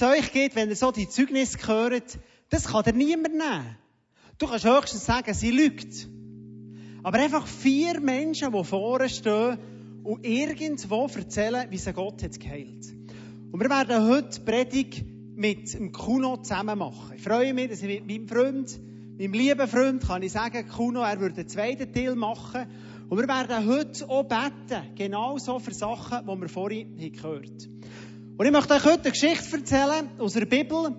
[0.00, 2.18] es euch geht, wenn ihr so die Zeugnisse hört.
[2.50, 3.76] Das kann dir niemand nehmen.
[4.38, 6.08] Du kannst höchstens sagen, sie lügt.
[7.02, 9.58] Aber einfach vier Menschen, die vorne stehen
[10.04, 12.86] und irgendwo erzählen, wie sie Gott hat geheilt.
[13.50, 17.14] Und wir werden heute die Predigt mit dem Kuno zusammen machen.
[17.16, 18.80] Ich freue mich, dass ich mit meinem Freund,
[19.18, 22.66] meinem lieben Freund, kann ich sagen, Kuno, er würde den zweiten Teil machen.
[23.08, 27.77] Und wir werden heute auch beten, genau so für Sachen, die wir vorhin gehört haben.
[28.38, 30.94] Und ich möchte euch heute eine Geschichte erzählen aus der Bibel.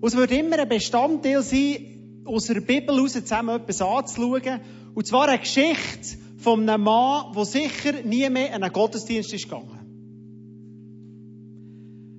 [0.00, 4.60] Und es wird immer ein Bestandteil sein, aus der Bibel heraus zusammen etwas anzuschauen.
[4.94, 9.44] Und zwar eine Geschichte von einem Mann, der sicher nie mehr in einen Gottesdienst ist
[9.44, 9.78] gegangen.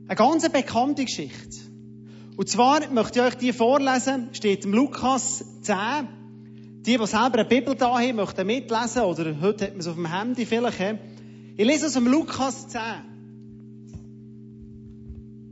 [0.07, 1.61] Eine ganz bekannte Geschichte.
[2.37, 5.75] Und zwar möchte ich euch die vorlesen, steht im Lukas 10.
[6.85, 9.95] Die, die selber eine Bibel da haben, möchten mitlesen, oder heute hat man es auf
[9.95, 10.79] dem Handy vielleicht.
[11.57, 12.81] Ich lese aus dem Lukas 10.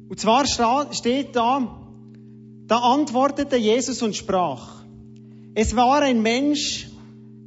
[0.10, 0.46] Und zwar
[0.94, 1.82] steht da,
[2.66, 4.84] da antwortete Jesus und sprach,
[5.54, 6.90] es war ein Mensch,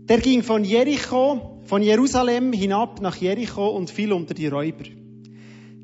[0.09, 4.85] der ging von Jericho, von Jerusalem hinab nach Jericho und fiel unter die Räuber.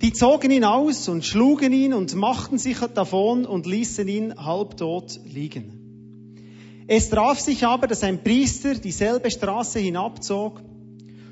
[0.03, 5.21] Die zogen ihn aus und schlugen ihn und machten sich davon und ließen ihn halbtot
[5.25, 6.85] liegen.
[6.89, 10.61] Es traf sich aber, dass ein Priester dieselbe Straße hinabzog,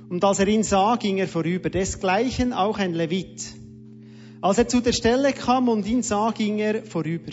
[0.08, 3.42] und als er ihn sah, ging er vorüber, desgleichen auch ein Levit.
[4.44, 7.32] Als er zu der Stelle kam und ihn sah, ging er vorüber.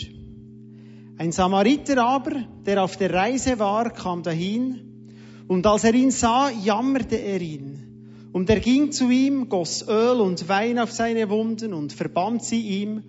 [1.18, 6.48] Ein Samariter aber, der auf der Reise war, kam dahin, und als er ihn sah,
[6.48, 8.30] jammerte er ihn.
[8.32, 12.62] Und er ging zu ihm, goss Öl und Wein auf seine Wunden und verband sie
[12.80, 13.02] ihm,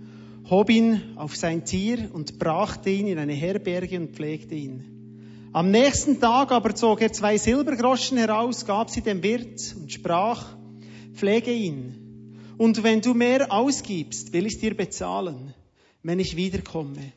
[0.50, 5.48] hob ihn auf sein Tier und brachte ihn in eine Herberge und pflegte ihn.
[5.54, 10.58] Am nächsten Tag aber zog er zwei Silbergroschen heraus, gab sie dem Wirt und sprach,
[11.14, 12.03] pflege ihn.
[12.58, 15.54] Und wenn du mehr ausgibst, will ich dir bezahlen,
[16.04, 17.12] wenn ich wiederkomme.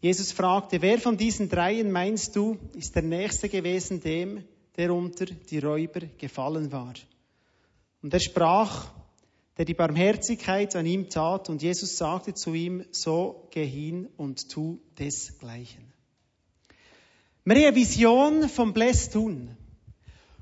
[0.00, 4.44] Jesus fragte, wer von diesen dreien meinst du, ist der Nächste gewesen dem,
[4.76, 6.94] der unter die Räuber gefallen war?
[8.02, 8.90] Und er sprach,
[9.56, 14.50] der die Barmherzigkeit an ihm tat, und Jesus sagte zu ihm, so geh hin und
[14.50, 15.92] tu desgleichen.
[17.44, 19.55] Wir haben eine Vision vom Bless tun.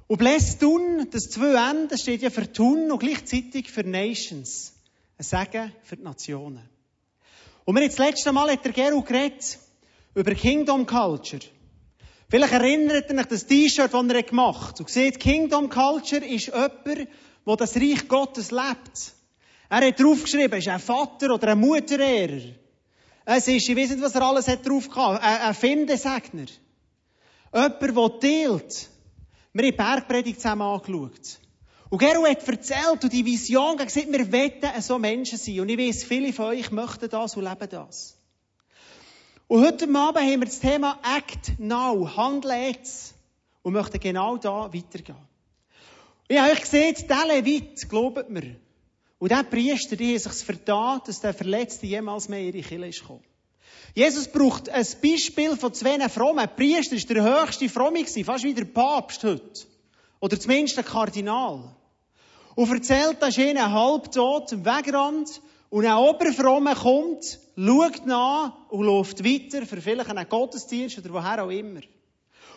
[0.06, 4.74] Und Bless tun, das zwei Ende steht ja für tun und gleichzeitig für Nations.
[5.16, 6.68] Ein Sagen für die Nationen.
[7.64, 9.58] Und wir haben das letzte Mal hat der Geru geredet
[10.14, 11.42] über Kingdom Culture.
[12.28, 14.80] Vielleicht erinnert ihr euch das T-Shirt, das er gemacht hat.
[14.80, 17.08] Und seht, Kingdom Culture ist jemand,
[17.46, 19.14] der das Reich Gottes lebt.
[19.70, 22.54] Er hat draufgeschrieben, ist ein Vater oder ein Mutterehrer.
[23.24, 26.46] Es ist, ich weiß nicht, was er alles hat drauf gehabt, ein, ein Findesegner.
[27.54, 28.88] Jemand, der teilt.
[29.56, 31.38] Wir haben Bergpredigt zusammen angeschaut.
[31.88, 35.60] Und Gero hat erzählt und die Vision gesagt, wir wollen so Menschen sein.
[35.60, 38.18] Und ich weiß, viele von euch möchten das und leben das.
[39.46, 43.14] Und heute Abend haben wir das Thema Act Now, handle jetzt.
[43.62, 45.16] Und möchten genau da weitergehen.
[46.26, 48.56] Ich habe euch gesehen, der Levit, glaubt mir,
[49.20, 52.86] und der Priester, die haben sich vertan, dass der Verletzte jemals mehr in ihre Kirche
[52.86, 53.22] ist gekommen.
[53.94, 56.40] Jesus braucht ein Beispiel von zwei Frommen.
[56.40, 59.66] Ein Priester war der höchste Fromme, fast wie der Papst heute.
[60.18, 61.76] Oder zumindest ein Kardinal.
[62.56, 65.40] Und erzählt, dass ihnen halbtot am Wegrand
[65.70, 71.44] und ein Oberfromme kommt, schaut nach und läuft weiter für vielleicht einen Gottesdienst oder woher
[71.44, 71.80] auch immer.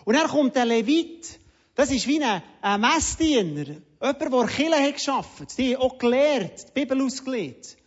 [0.06, 1.40] Und dann kommt der Levit.
[1.76, 3.66] Das ist wie ein, ein Messdiener.
[3.66, 5.58] Jemand, der Kille hat geschafft.
[5.58, 7.78] Die auch gelehrt, die Bibel ausgelegt.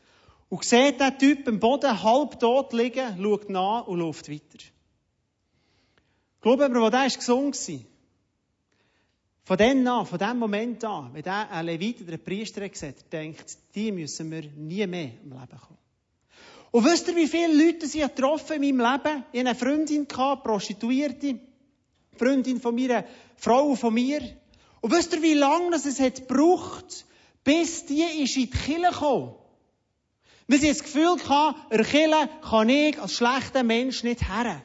[0.51, 4.59] Und sieht den Typ am Boden halbtot liegen, schaut nach und läuft weiter.
[6.41, 7.79] Glauben wir, wo der war gesund war.
[9.45, 13.13] Von dem an, von dem Moment an, wenn der ein Levit oder ein Priester gesagt
[13.13, 15.79] denkt, die müssen wir nie mehr im Leben kommen.
[16.73, 19.25] Und wisst ihr, wie viele Leute ich getroffen in meinem Leben?
[19.33, 21.39] Ich hatte eine Freundin, gehabt, Prostituierte,
[22.17, 23.05] Freundin von mir,
[23.37, 24.21] Frau von mir.
[24.81, 27.07] Und wisst ihr, wie lange es hat gebraucht,
[27.45, 29.35] bis die ist in die Kirche gekommen?
[30.51, 34.61] Weil sie das Gefühl hatte, in Kirche kann ich als schlechter Mensch nicht her.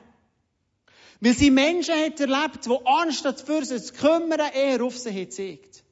[1.19, 5.83] Weil sie Menschen hat erlebt, die anstatt für sie zu kümmern, eher auf sie gezeigt.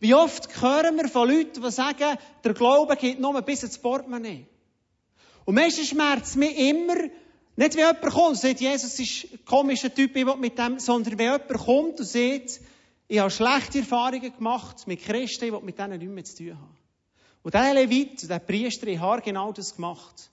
[0.00, 4.48] Wie oft hören wir von Leuten, die sagen, der Glaube geht nur bis ins Portemonnaie.
[5.44, 6.96] Und meistens schmerzt mich immer,
[7.54, 11.16] nicht wie jemand kommt und sagt, Jesus ist ein komischer Typ, ich mit dem, sondern
[11.16, 12.60] wenn jemand kommt und sagt,
[13.06, 16.58] ich habe schlechte Erfahrungen gemacht mit Christen, ich will mit denen nichts mehr zu tun
[16.58, 16.83] haben.
[17.44, 20.30] Und der Levit, der Priester, hat genau das gemacht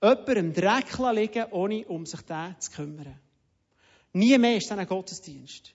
[0.00, 3.18] jemanden im Dreck liegen, ohne um sich den zu kümmern.
[4.12, 5.74] Nie mehr ist dann ein Gottesdienst.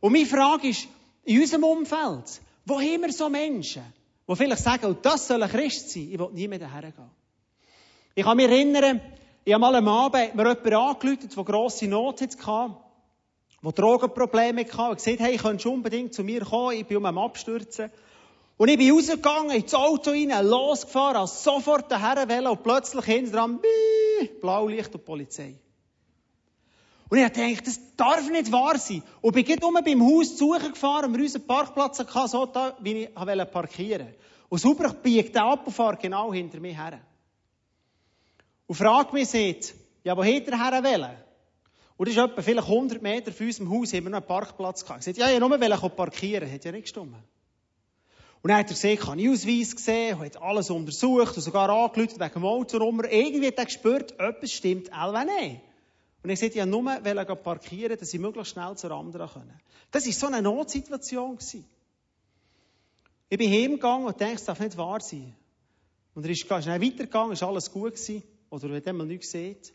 [0.00, 0.88] Und meine Frage ist,
[1.24, 3.84] in unserem Umfeld, wo haben wir so Menschen,
[4.28, 7.10] die vielleicht sagen, oh, das soll ein Christ sein, ich will nie mehr daher gehen.
[8.16, 9.00] Ich kann mich erinnern,
[9.44, 12.74] ich habe mal am Abend mir jemanden angerufen, der grosse Not hatte,
[13.62, 17.06] der Drogenprobleme hatte, und gesagt, hey, könntest du unbedingt zu mir kommen, ich bin um
[17.06, 17.92] am Abstürzen.
[18.58, 23.32] Und ich bin rausgegangen, ins Auto rein, losgefahren, als sofort daher wollen, und plötzlich hinten
[23.32, 23.60] dran,
[24.40, 25.54] Blaulicht und Polizei.
[27.08, 29.04] Und ich dachte, das darf nicht wahr sein.
[29.20, 33.04] Und bin gerade beim Haus zu suchen gefahren wir unseren Parkplatz hatten, so da, wie
[33.04, 34.14] ich wollte parkieren.
[34.48, 37.00] Und sauber biegt der ab und fährt genau hinter mir her.
[38.66, 41.16] Und fragt mich, sagt, ja, wo hätte er her wollen?
[41.96, 44.84] Und das ist etwa vielleicht 100 Meter von unserem Haus, haben wir noch einen Parkplatz
[44.84, 45.00] gehabt.
[45.00, 46.50] Ich sagte, ja, ich wollte nur parkieren.
[46.50, 47.14] Hat ja nicht gestimmt.
[48.42, 52.20] Und dann hat er gesehen, ich habe Ausweis gesehen, hat alles untersucht und sogar angerufen
[52.20, 53.10] wegen Autonummer.
[53.10, 55.60] Irgendwie hat er gespürt, etwas stimmt, Elva nicht.
[56.22, 59.60] Und er sagt, ich wollte nur parkieren, dass sie möglichst schnell zur anderen können.
[59.90, 61.38] Das war so eine Notsituation.
[63.30, 65.34] Ich bin heimgegangen und dachte, es darf nicht wahr sein.
[66.14, 68.22] Und er ist schnell weitergegangen, ist alles gut gewesen.
[68.50, 69.72] Oder wenn man nichts sieht.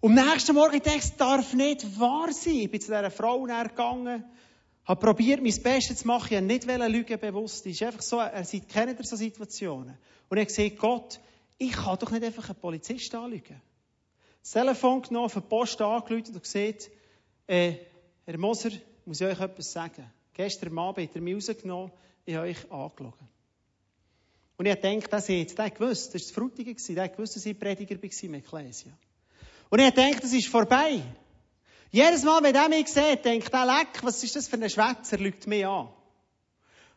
[0.00, 2.54] Und am nächsten Morgen dachte ich, es darf nicht wahr sein.
[2.54, 4.24] Ich bin zu dieser Frau gegangen,
[4.86, 7.66] habe probiert, mein Bestes zu machen, ich habe nicht lügen bewusst.
[7.66, 9.98] Ist einfach so, er kennt so Situationen.
[10.28, 11.20] Und er gesagt, Gott,
[11.58, 13.60] ich kann doch nicht einfach einen Polizist anlügen
[14.46, 16.88] das Telefon genommen, die Post angerufen und gesagt,
[17.48, 17.72] äh,
[18.24, 18.70] Herr Moser,
[19.04, 20.08] muss ich euch etwas sagen.
[20.32, 21.90] Gestern Abend hat er mich rausgenommen,
[22.24, 23.28] ich habe euch angelogen.
[24.56, 27.58] Und ich dachte, das jetzt, der gewusst, das war das Frutige, der gewusst, dass ich
[27.58, 28.92] Prediger war im Ecclesia.
[29.68, 31.02] Und ich dachte, das ist vorbei.
[31.90, 35.18] Jedes Mal, wenn er mich sieht, denkt er, leck, was ist das für ein Schwätzer,
[35.18, 35.86] lügt mich an.
[35.86, 35.92] Und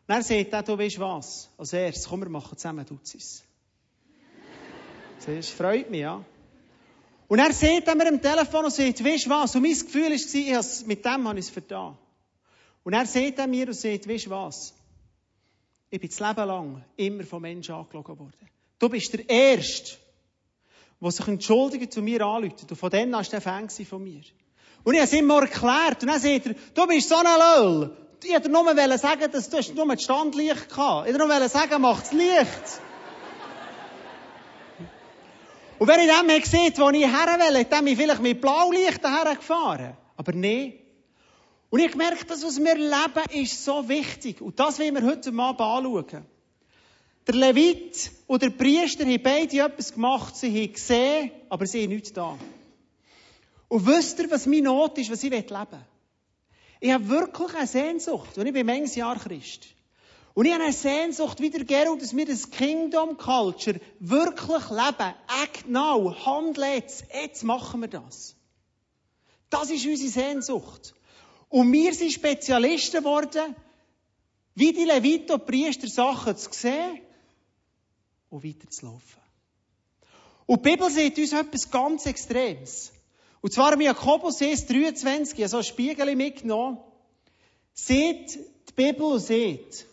[0.06, 3.42] dann sagt er, du weißt was, als erstes, komm, wir machen zusammen Duzis.
[5.26, 6.24] Das freut mich, ja.
[7.28, 9.54] Und er sieht mir am Telefon und sagt, weißt was?
[9.54, 11.96] Und mein Gefühl war, mit dem habe ich es vertan.
[12.82, 14.74] Und er sieht mir und sagt, weißt was?
[15.90, 18.48] Ich bin das Leben lang immer von Menschen angelogen worden.
[18.78, 19.96] Du bist der Erste,
[21.00, 22.68] der sich entschuldigt zu mir anruft.
[22.68, 24.22] Und von denen hast du Fan von mir.
[24.82, 26.02] Und ich habe es immer erklärt.
[26.02, 27.96] Und dann sagt er, du bist so ein Löll.
[28.22, 31.08] Ich wollte nur sagen, dass du nur mit Standlicht gehabt.
[31.08, 32.80] Ich wollte nur sagen, macht's Licht.
[35.78, 39.02] Und wenn ich dem gesehen wo ich her will, hat er mich vielleicht mit Blaulicht
[39.02, 39.96] hergefahren.
[40.16, 40.74] Aber nein.
[41.70, 44.42] Und ich gemerkt, das, was wir leben, ist so wichtig.
[44.42, 46.26] Und das wollen wir heute Abend anschauen.
[47.26, 50.36] Der Levit und der Priester haben beide etwas gemacht.
[50.36, 52.36] Sie haben gesehen, aber sie haben nichts da.
[53.70, 55.86] Und wisst ihr, was meine Not ist, was ich leben will?
[56.80, 58.36] Ich habe wirklich eine Sehnsucht.
[58.36, 59.68] Und ich bin manches Jahr Christ.
[60.34, 65.14] Und ich habe eine Sehnsucht wieder Gerald, dass wir das Kingdom Culture wirklich leben.
[65.44, 67.04] Act now, handle jetzt.
[67.14, 68.34] Jetzt machen wir das.
[69.50, 70.92] Das ist unsere Sehnsucht.
[71.48, 73.54] Und wir sind Spezialisten geworden,
[74.56, 77.02] wie die Levito-Priester Sachen zu sehen
[78.30, 79.22] und weiterzulaufen.
[80.46, 82.92] Und die Bibel sieht uns etwas ganz Extremes.
[83.42, 86.78] Und zwar im Jakobus 1, 23, ich habe so ein Spiegel mitgenommen,
[87.72, 89.86] sieht die Bibel und sieht,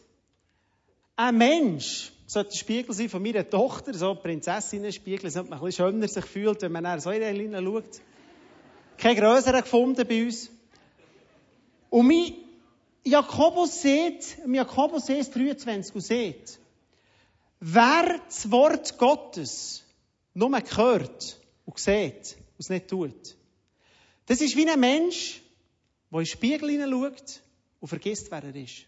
[1.16, 5.86] ein Mensch sollte ein Spiegel sein von meiner Tochter, so Prinzessinnen-Spiegel, damit man ein bisschen
[5.92, 8.01] schöner sich fühlt, wenn man nach so in schaut.
[8.98, 10.51] Kein größerer gefunden bei uns.
[11.89, 12.34] Und mein
[13.06, 16.60] Jakobus sieht, im Jakobus 1, 23 und sieht,
[17.62, 19.84] wer das Wort Gottes
[20.34, 23.38] nur hört und sieht und es nicht tut,
[24.26, 25.42] das ist wie ein Mensch,
[26.12, 27.42] der in den Spiegel hineinschaut
[27.80, 28.86] und vergisst, wer er ist.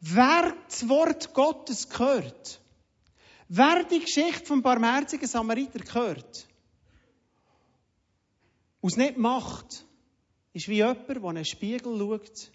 [0.00, 2.60] Wer das Wort Gottes gehört,
[3.48, 6.46] wer die Geschichte vom barmherzigen Samariter gehört
[8.80, 9.84] und es nicht macht,
[10.52, 12.50] ist wie jemand, der in einen Spiegel schaut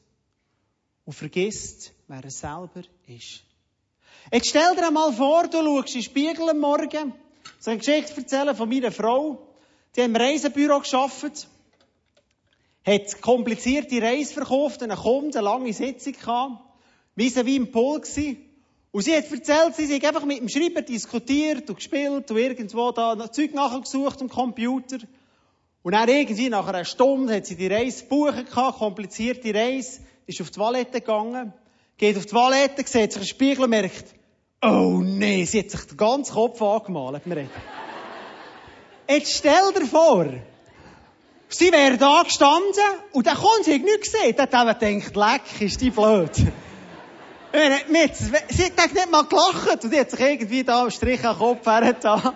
[1.04, 3.44] und vergisst, wer er selber ist.
[4.32, 7.14] Jetzt stell dir einmal vor, du schaust in den Spiegel am Morgen,
[7.60, 9.48] so eine Geschichte erzählen von meiner Frau,
[9.96, 11.48] die hat im Reisebüro gearbeitet,
[12.86, 16.62] hat komplizierte Reise verkauft, einen Kunden, eine lange Sitzung gehabt,
[17.16, 18.38] wie sie wie im Pool gewesen.
[18.92, 22.92] Und sie hat erzählt, sie sei einfach mit dem Schreiber diskutiert und gespielt und irgendwo
[22.92, 25.00] da Zeug nachgesucht am Computer.
[25.84, 30.42] Und dann irgendwie nach einer Stunde hat sie die Reise buchen gehabt, komplizierte Reise, ist
[30.42, 31.54] auf die Toilette gegangen,
[31.98, 34.16] geht auf die Toilette, sieht sich im Spiegel und merkt,
[34.66, 37.24] oh nee, sie hat sich den ganzen Kopf angemalt.
[39.08, 40.26] Jetzt stell dir vor,
[41.50, 44.36] sie wäre da gestanden und dann kommt sie nichts gesehen.
[44.36, 46.32] Dann hat er gedacht, leck, ist die blöd.
[47.90, 51.38] Mit, sie hat nicht mal gelacht und die hat sich irgendwie da am Strich am
[51.38, 52.34] Kopf hergetan.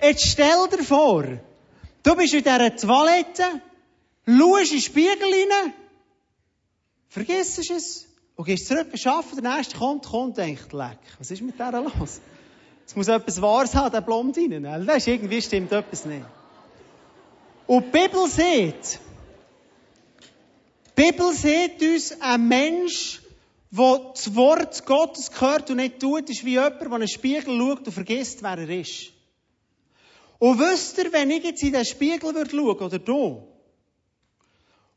[0.00, 1.24] Jetzt stell dir vor,
[2.04, 3.44] du bist in dieser Toilette,
[4.26, 5.72] schaust in den Spiegel rein
[7.08, 8.07] vergisst es
[8.38, 12.20] und gehst zurück arbeiten, der nächste kommt, kommt, denkt, leck, was ist mit der los?
[12.86, 14.62] Es muss etwas Wahres haben, der Blond rein.
[14.86, 16.24] Das ist irgendwie stimmt etwas nicht.
[17.66, 19.00] Und die Bibel sagt,
[20.96, 23.20] die Bibel sagt uns, ein Mensch,
[23.72, 27.58] der das Wort Gottes hört und nicht tut, ist wie jemand, der in einen Spiegel
[27.58, 29.10] schaut und vergisst, wer er ist.
[30.38, 33.47] Und wisst ihr, wenn ich jetzt in den Spiegel würde oder du,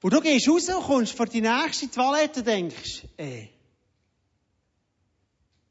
[0.01, 3.51] und du gehst raus und kommst vor die nächste Toilette denkst, ey,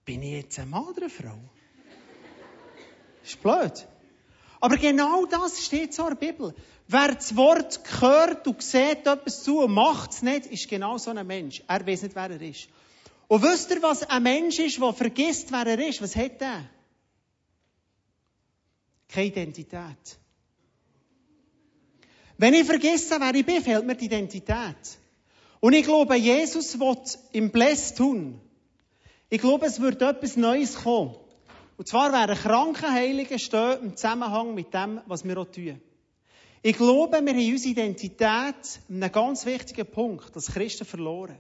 [0.04, 0.70] bin ich jetzt eine
[1.10, 1.38] Frau?
[3.20, 3.86] Das ist blöd.
[4.60, 6.54] Aber genau das steht so in der Bibel.
[6.86, 11.10] Wer das Wort hört und sieht etwas zu und macht es nicht, ist genau so
[11.10, 11.62] ein Mensch.
[11.66, 12.68] Er weiß nicht, wer er ist.
[13.28, 16.02] Und wisst ihr, was ein Mensch ist, der vergisst, wer er ist?
[16.02, 16.68] Was hat er?
[19.08, 20.18] Keine Identität.
[22.40, 24.98] Wenn ich vergesse, wer ich bin, fehlt mir die Identität.
[25.60, 28.40] Und ich glaube, Jesus wird im Bless tun.
[29.28, 31.16] Ich glaube, es wird etwas Neues kommen.
[31.76, 35.82] Und zwar werden Krankenheilige stehen im Zusammenhang mit dem, was wir auch tun.
[36.62, 38.20] Ich glaube, wir haben unsere Identität
[38.88, 41.36] an einem ganz wichtigen Punkt, das Christen verloren.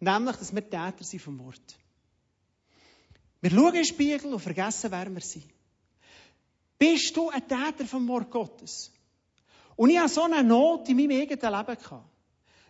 [0.00, 1.78] Nämlich, dass wir Täter sind vom Wort.
[3.40, 5.46] Wir schauen in den Spiegel und vergessen, wer wir sind.
[6.78, 8.92] Bist du ein Täter vom Wort Gottes?
[9.82, 11.76] Und ich hatte so eine Not in meinem eigenen Leben.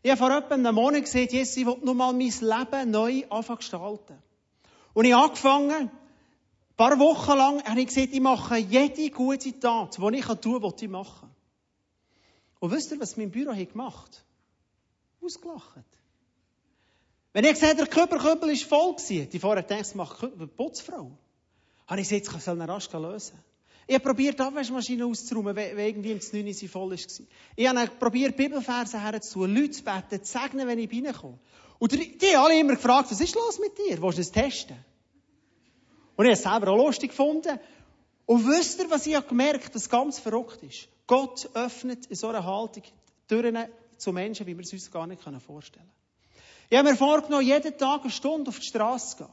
[0.03, 3.25] Ich habe vor etwa einem Monat gesehen, Jesus, ich will nur mal mein Leben neu
[3.29, 4.17] anfangen gestalten.
[4.95, 5.91] Und ich habe angefangen, ein
[6.75, 10.73] paar Wochen lang, habe ich gesagt, ich mache jede gute Tat, die ich tun kann,
[10.79, 11.29] die ich machen.
[12.61, 14.25] Und wisst ihr, was mein Büro hat gemacht?
[15.23, 15.85] Ausgelacht.
[17.35, 21.11] Wenn ich gesagt der Körperkübel ist voll die vorher denkt, es macht eine Putzfrau.
[21.87, 23.39] Habe ich gesagt, ich soll einen rasch lösen.
[23.87, 27.27] Ich habe probiert, die Abwaschmaschine auszuräumen, wenn irgendwie im 9 sie voll war.
[27.57, 31.39] Ich habe probiert, Bibelverse herzutun, Leute zu beten, zu segnen, wenn ich reinkomme.
[31.79, 34.01] Und die, haben alle immer gefragt, was ist los mit dir?
[34.01, 34.77] Willst du das testen?
[36.17, 37.59] Und ich habe es selber auch lustig gefunden.
[38.27, 40.89] Und wisst ihr, was ich habe gemerkt, dass ganz verrückt ist?
[41.09, 42.85] Gott öffnet in so einer Haltung
[43.27, 43.59] Türen
[43.97, 46.03] zu Menschen, wie wir es uns gar nicht vorstellen können.
[46.71, 49.33] Ich habe mir vorgenommen, jeden Tag eine Stunde auf die Straße zu gehen.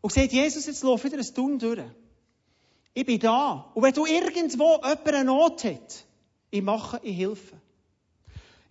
[0.00, 1.80] Und gesagt, Jesus, jetzt lauf wieder ein Tun durch.
[2.98, 3.70] Ich bin da.
[3.74, 6.04] Und wenn du irgendwo jemand eine Not hat,
[6.50, 7.54] ich mache, ich helfe.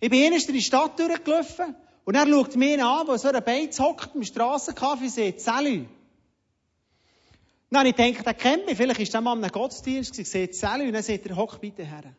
[0.00, 3.42] Ich bin erst in die Stadt durchgelaufen und er schaut mich an, wo so ein
[3.42, 5.86] Beiz hockt im Strassenkaffee und sagt, Salü.
[7.70, 10.54] Dann habe ich gedacht, der kennt mich, vielleicht ist der Mann ein Gottesdienst gewesen, sagt
[10.56, 12.14] Salü, und dann sagt er, hock bitte her.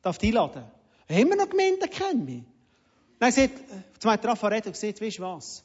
[0.00, 0.64] Darf die einladen?
[1.10, 2.44] Haben wir noch gemeint, der kennt mich?
[3.18, 3.58] Dann sagt,
[3.98, 5.62] zum Beispiel Raffaret und gesagt, weißt du was?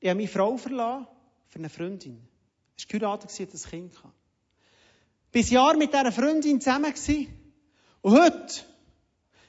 [0.00, 1.06] Ich habe meine Frau verlassen
[1.46, 2.20] für eine Freundin.
[2.76, 4.15] Es war geheiratet, dass das Kind hatte.
[5.32, 7.28] Bis Jahr mit dieser Freundin zusammen gewesen.
[8.02, 8.62] Und heute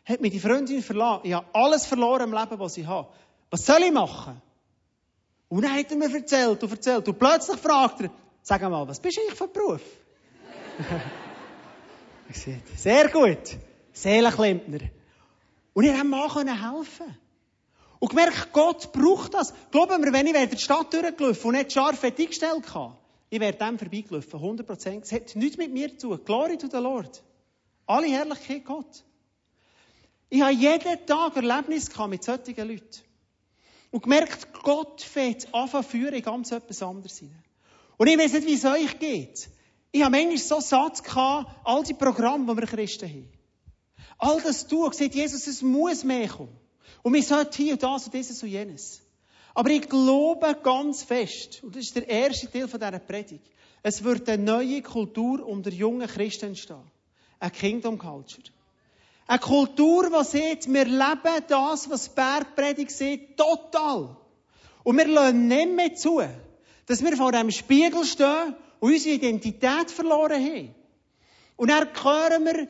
[0.05, 1.21] hat mich die Freundin verlassen.
[1.25, 3.07] Ich habe alles verloren im Leben, was ich habe.
[3.49, 4.41] Was soll ich machen?
[5.49, 7.07] Und dann hat er mir erzählt und erzählt.
[7.07, 8.09] Und plötzlich fragt er,
[8.41, 9.81] sag mal, was bist du eigentlich für Beruf?
[12.29, 13.57] ich sehr gut.
[13.93, 14.89] Seelenklempner.
[15.73, 17.17] Und ihr haben mir helfen
[17.99, 19.53] Und gemerkt, Gott braucht das.
[19.71, 22.96] Glauben wir, wenn ich in die Stadt durchgelaufen und nicht scharf eingestellt habe,
[23.29, 25.05] ich wäre dem vorbeigelaufen, 100 Prozent.
[25.05, 26.25] Es hat nichts mit mir zu tun.
[26.25, 27.21] Glory to the Lord.
[27.85, 29.03] Alle Herrlichkeit Gott.
[30.29, 33.01] Ich habe jeden Tag Erlebnis mit solchen Leuten.
[33.91, 37.43] Und gemerkt, Gott fängt an führen in ganz etwas anderes hinein.
[37.97, 39.49] Und ich weiß nicht, wie es euch geht.
[39.91, 43.31] Ich habe manchmal so satt gehabt, all die Programme, die wir Christen haben.
[44.19, 46.55] All das tun, sieht Jesus, es muss mehr kommen.
[47.03, 49.01] Und wir sollten hier und das und dieses und jenes.
[49.57, 53.43] Aber ich glaube ganz fest, und das ist der erste Teil von dieser Predigt,
[53.81, 56.83] es wird eine neue Kultur unter jungen Christen entstehen.
[57.39, 58.43] Eine Kingdom Culture.
[59.25, 64.15] Eine Kultur, die sieht, wir leben das, was Bergpredigt sieht, total.
[64.83, 66.21] Und wir lassen nicht mehr zu,
[66.85, 70.75] dass wir vor einem Spiegel stehen und unsere Identität verloren haben.
[71.55, 72.67] Und dann hören wir,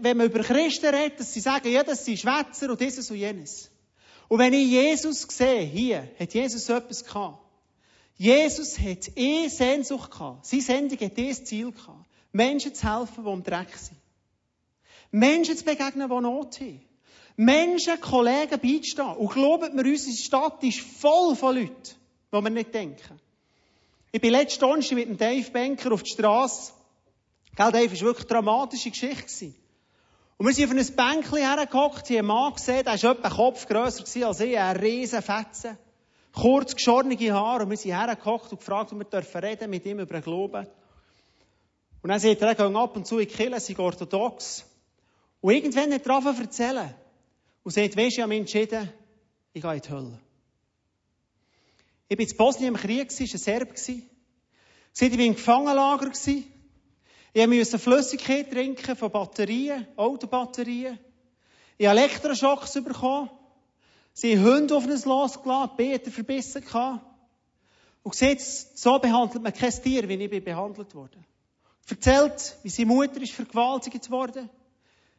[0.00, 3.18] wenn man über Christen redet, dass sie sagen, ja, das sind Schwätzer und dieses und
[3.18, 3.70] jenes.
[4.28, 7.38] Und wenn ich Jesus sehe, hier, hat Jesus etwas gehabt.
[8.16, 10.46] Jesus hat eh Sehnsucht gehabt.
[10.46, 12.04] Seine Sendung hat eh das Ziel gehabt.
[12.32, 13.96] Menschen zu helfen, die im Dreck sind.
[15.10, 16.80] Menschen zu begegnen, die Not haben.
[17.36, 19.16] Menschen, Kollegen beizustehen.
[19.16, 21.94] Und glaubt mir, unsere Stadt ist voll von Leuten,
[22.32, 23.20] die wir nicht denken.
[24.10, 26.72] Ich bin letzte Stunde mit dem Dave Banker auf der Straße
[27.58, 29.52] Gell, Dave, war wirklich eine dramatische Geschichte.
[30.38, 33.66] Und wir sind auf ein Bänkchen hergehockt, haben einen Mann gesehen, der war etwa Kopf
[33.66, 35.76] grösser als ich, ein riesen Fetzen.
[36.32, 37.64] Kurz geschorene Haare.
[37.64, 40.68] Und wir sind hergehockt und gefragt, ob wir dürfen reden mit ihm über den Glauben.
[42.02, 44.64] Und dann sagt er, er geht ab und zu in die Kirche, sind orthodox.
[45.40, 46.94] Und irgendwann hat er angefangen erzählen.
[47.64, 48.92] Und sagt, weisst du, ich habe mich entschieden,
[49.52, 50.20] ich gehe in die Hölle.
[52.06, 53.74] Ich war in Bosnien im Krieg, war ein Serb.
[53.74, 56.12] Ich war im Gefangenlager.
[57.40, 60.98] Ich musste Flüssigkeit trinken von Batterien, Autobatterien.
[61.76, 63.30] Ich habe Elektroschocks bekommen.
[64.12, 67.06] Sie haben Hunde auf uns losgelassen, Beete verbissen gehabt.
[68.02, 71.16] Und sieht, so behandelt man kein Tier, wie ich bin behandelt wurde.
[71.88, 74.50] Erzählt, wie seine Mutter ist vergewaltigt worden.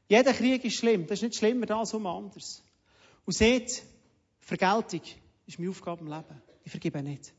[0.10, 1.08] Jeder Krieg ist schlimm.
[1.08, 2.62] Das ist nicht schlimmer als um anders.
[3.26, 3.82] Und seht,
[4.40, 5.04] Vergeltung
[5.48, 6.42] ist meine Aufgabe im Leben.
[6.66, 7.34] Ich vergebe nicht.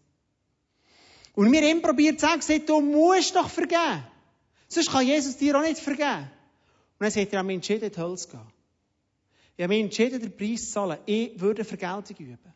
[1.35, 4.05] Und mir ihm probiert zu sagen, du musst doch vergeben.
[4.73, 6.31] Sonst kann Jesus dir auch nicht vergeben.
[6.99, 8.41] Und dann sagt er, ich habe mich entschieden, in die Hölle zu gehen.
[9.57, 10.99] Ich habe mich entschieden, den Preis zu zahlen.
[11.07, 12.55] Ich würde Vergeltung üben.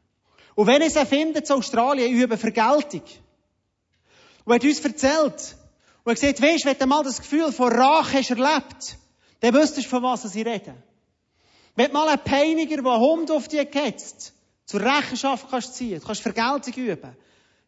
[0.54, 3.02] Und wenn ich es findet in Australien, ich übe Vergeltung.
[4.44, 5.56] Und er hat uns erzählt,
[6.04, 8.99] und er gesagt, weisst, wenn du mal das Gefühl von Rache hast erlebt,
[9.40, 10.75] dann wüsstest du, von was ich rede.
[11.75, 14.35] Wenn du mal einen Peiniger, der einen Hund auf dich gehetzt,
[14.66, 17.16] zur Rechenschaft kannst ziehen, du kannst Vergeltung üben,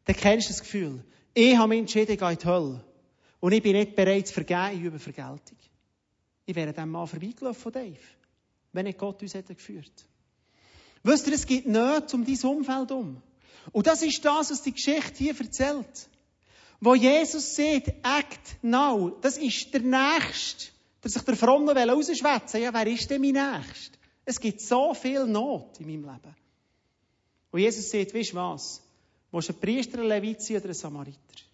[0.05, 1.03] dann kennst du das Gefühl.
[1.35, 2.85] Ich habe mich entschieden, ich gehe in die Hölle.
[3.41, 5.59] Und ich bin nicht bereit zu vergeben, ich übe Vergeltung.
[6.47, 7.99] Ich wäre dem Mann vorbeigelaufen von Dave,
[8.73, 10.07] wenn nicht Gott uns hätte geführt.
[11.03, 13.23] Wisst ihr, es gibt Nöte um dein Umfeld um.
[13.73, 16.09] Und das ist das, was die Geschichte hier erzählt.
[16.81, 20.67] Wo Jesus sagt, act now, das ist der Nächste,
[21.03, 23.99] der sich der Fromme rausschwätzen Ja, wer ist denn mein Nächster?
[24.25, 26.37] Es gibt so viel Not in meinem Leben.
[27.51, 28.83] Und Jesus sagt, weißt du was?
[29.31, 31.46] Du ein Priester, ein Levit sein oder ein Samariter?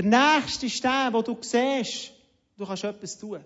[0.00, 2.12] Der Nächste ist der, wo du siehst,
[2.56, 3.44] du kannst etwas tun.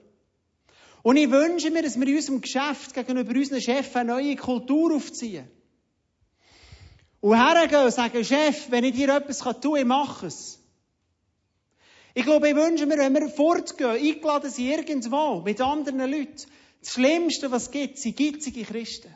[1.02, 4.94] Und ich wünsche mir, dass wir in unserem Geschäft gegenüber unseren Chefs eine neue Kultur
[4.94, 5.48] aufziehen.
[7.20, 10.60] Und hergehen und sagen, Chef, wenn ich dir etwas tun kann, ich mache es.
[12.14, 16.46] Ich glaube, ich wünsche mir, wenn wir fortgehen, eingeladen sind irgendwo, mit anderen Leuten,
[16.80, 19.12] das Schlimmste, was es gibt, sind gitzige Christen.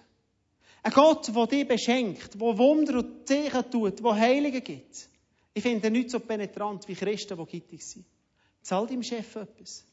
[0.83, 5.09] Ein Gott, der dich beschenkt, der Wunder und Zeichen tut, der Heilige gibt.
[5.59, 8.07] Ich finde nicht so penetrant wie Christen, die gittig sind.
[8.62, 9.85] Zahlt deinem Chef etwas.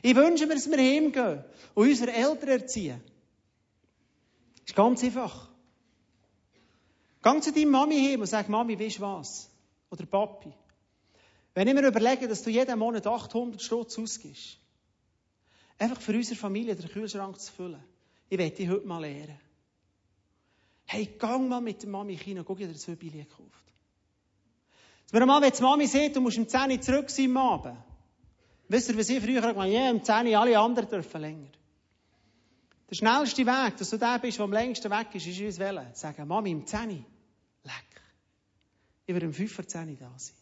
[0.00, 1.44] Ich wünsche mir, dass wir heimgehen
[1.74, 3.00] und unsere Eltern erziehen.
[4.64, 5.48] Ist ganz einfach.
[7.20, 9.50] Geh zu deiner Mami heim und sag, Mami, weißt du was?
[9.90, 10.52] Oder Papi.
[11.52, 14.56] Wenn ich mir überlege, dass du jeden Monat 800 Stutz ausgibst,
[15.78, 17.82] einfach für unsere Familie den Kühlschrank zu füllen,
[18.28, 19.40] ich werde dich heute mal lehren.
[20.84, 23.66] Hey, gang mal mit der Mami in China, guck, ich dir zwei Billionen gekauft.
[25.06, 27.36] Dass mir einmal, wenn die Mami sieht, du musst um 10 Uhr zurück sein am
[27.36, 27.78] Abend,
[28.68, 29.68] Wisst ihr, was ich früher gesagt habe?
[29.68, 31.48] Ja, um 10 Uhr, alle anderen dürfen länger.
[32.90, 35.86] Der schnellste Weg, dass du der bist, der am längsten weg ist, ist uns wählen.
[35.92, 37.04] Sagen, Mami, um 10 Uhr,
[37.62, 38.02] leck.
[39.06, 40.34] Ich werde um 5 vor 10 Uhr da sein.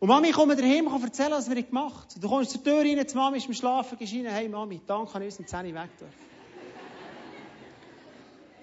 [0.00, 2.20] Und Mami kommt daheim und erzählen, was wir gemacht haben.
[2.20, 5.18] Du kommst zur Tür rein, die Mami ist im Schlafen, gehst rein, hey Mami, danke,
[5.18, 6.28] ich uns um 10 Uhr weg dürfen.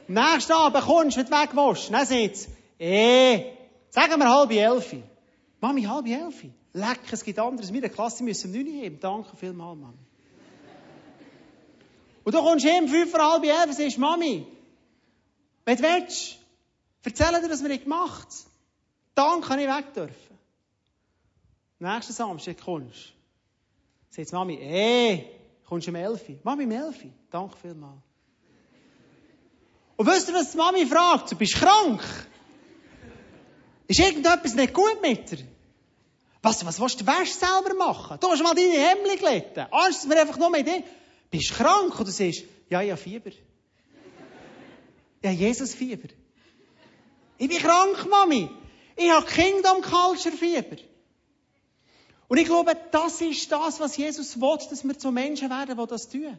[0.07, 2.31] Nächsten Abend kommst du, wenn du weg willst, dann sie,
[2.79, 3.55] eh,
[3.95, 4.93] sagen wir halb elf.
[5.61, 6.43] Mami, halb elf?
[6.73, 7.69] Leck, es gibt anderes.
[7.69, 8.99] Wir in der Klasse müssen um 9 Uhr heben.
[8.99, 9.97] Danke vielmals, Mami.
[12.25, 14.45] Und du kommst heim, fünf vor halb elf, und sagst, Mami,
[15.63, 16.37] wenn du willst,
[17.03, 18.51] erzähl dir, was wir gemacht haben.
[19.15, 20.35] Danke, kann ich weg dürfen.
[21.79, 23.13] Nächsten Samstag kommst
[24.09, 24.21] du.
[24.21, 25.23] Sagt Mami, eh,
[25.65, 26.21] kommst du um elf?
[26.43, 26.97] Mami, um elf?
[27.31, 28.01] Danke vielmals.
[29.95, 31.31] Und wisst ihr, was die Mami fragt?
[31.31, 32.03] Du bist krank.
[33.87, 35.39] Ist irgendetwas nicht gut mit dir?
[36.41, 38.17] Was, was willst du Wäsche selber machen?
[38.19, 39.65] Du hast mal deine Hemmli gelitten.
[39.71, 40.83] Angst, dass wir einfach nur mit dir,
[41.31, 41.97] bist du krank?
[41.99, 43.31] Und du sagst, ja, ja, Fieber.
[45.23, 46.09] Ja, Jesus Fieber.
[47.37, 48.49] Ich bin krank, Mami.
[48.95, 50.77] Ich habe Kingdom Culture Fieber.
[52.27, 55.87] Und ich glaube, das ist das, was Jesus will, dass wir zu Menschen werden, die
[55.87, 56.37] das tun.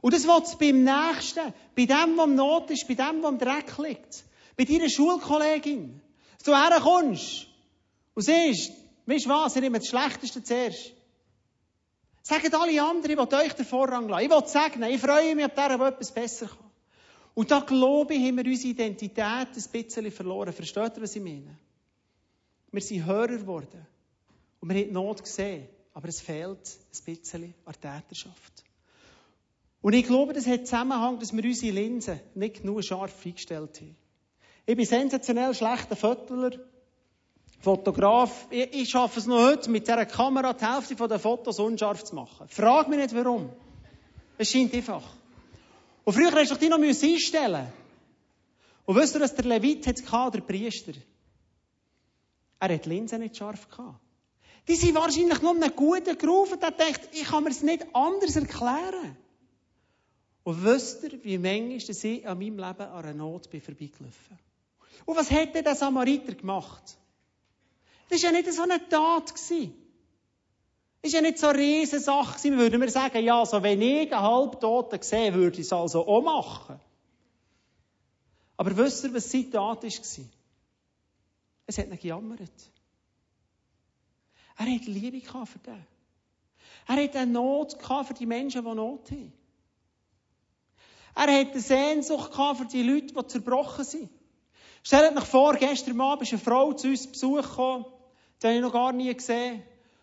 [0.00, 3.30] Und das will es beim Nächsten, bei dem, der im Not ist, bei dem, der
[3.30, 4.24] im Dreck liegt,
[4.56, 6.00] bei deiner Schulkollegin.
[6.44, 7.46] Du herkommst
[8.14, 8.72] und siehst,
[9.10, 9.56] Weißt du was?
[9.56, 10.92] Ihr nehmt das Schlechteste zuerst.
[12.22, 14.24] Sagt alle anderen, ich will euch den Vorrang lassen.
[14.24, 16.70] Ich will sagen, ich freue mich, ob der etwas besser kann.
[17.34, 20.52] Und da glaube ich, haben wir unsere Identität ein bisschen verloren.
[20.52, 21.58] Versteht ihr, was ich meine?
[22.70, 23.84] Wir sind Hörer geworden.
[24.60, 25.66] Und wir haben die Not gesehen.
[25.92, 28.64] Aber es fehlt ein bisschen an Täterschaft.
[29.82, 33.96] Und ich glaube, das hat Zusammenhang, dass wir unsere Linsen nicht genug scharf eingestellt haben.
[34.66, 36.52] Ich bin sensationell schlechter Fötteler.
[37.60, 42.04] Fotograf, ich, ich schaffe es noch heute, mit dieser Kamera die Hälfte der Fotos unscharf
[42.04, 42.48] zu machen.
[42.48, 43.50] Frag mich nicht warum.
[44.38, 45.02] Es scheint einfach.
[46.04, 47.72] Und früher hast du dich noch einstellen
[48.86, 50.92] Und wisst ihr, dass der Levit hat der Priester?
[52.58, 54.00] Er hat die Linse nicht scharf gehabt.
[54.68, 58.36] Die sind wahrscheinlich nur einen guten gerufen, der denkt, ich kann mir es nicht anders
[58.36, 59.16] erklären.
[60.42, 64.38] Und wisst ihr, wie manchmal ich an meinem Leben an einer Not bin vorbeigelaufen?
[65.04, 66.96] Und was hätte der Samariter gemacht?
[68.08, 69.30] Das war ja nicht so eine Tat.
[69.30, 69.68] Das war
[71.02, 72.42] ja nicht so eine riesige Sache.
[72.44, 76.06] Wir würden mir sagen, ja, also wenn ich einen Halbtoten sehe, würde ich es also
[76.06, 76.80] auch machen.
[78.56, 80.24] Aber wisst ihr, was seine Tat war?
[81.66, 82.50] Es hat ihn gejammert.
[84.56, 85.86] Er hat Liebe für den.
[86.86, 89.32] Er hat eine Not für die Menschen, die Not haben.
[91.14, 94.10] Er hat eine Sehnsucht für die Leute, die zerbrochen sind.
[94.82, 97.84] Stellt euch vor, gestern Abend ist eine Frau zu uns Besuch
[98.42, 99.62] die habe ich noch gar nie gesehen.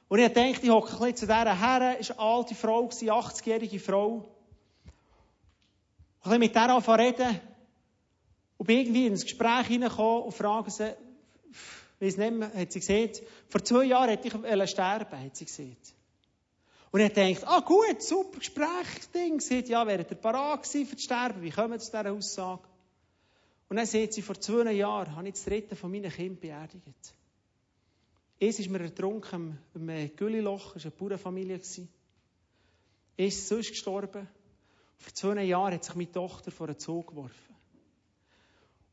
[0.10, 3.12] Und ich dachte, ich hocke ein bisschen zu dieser Herren, ist eine alte Frau, eine
[3.12, 4.26] 80-jährige Frau.
[6.22, 7.40] Ein bisschen mit der anfangen reden.
[8.58, 10.94] Und bin irgendwie ins Gespräch hineingekommen und frage sie,
[12.00, 15.94] wie es nicht hat sie gesagt, vor zwei Jahren hätte ich sterben, hat sie gesagt.
[16.92, 19.40] Und er denkt, ah gut, super Gesprächsding.
[19.40, 21.42] Sie sagt, ja, wäre der parat gewesen für das Sterben?
[21.42, 22.62] Wie kommen Sie zu dieser Aussage?
[23.70, 27.14] Und dann sagt sie, vor zwei Jahren habe ich das dritte von meinen Kindern beerdigt.
[28.40, 31.56] Es ist mir ertrunken im Gülliloch, das war eine Bauernfamilie.
[31.56, 31.82] Es
[33.18, 34.28] ist sonst gestorben.
[34.98, 37.56] Vor zwei Jahren hat sich meine Tochter vor einen Zug geworfen.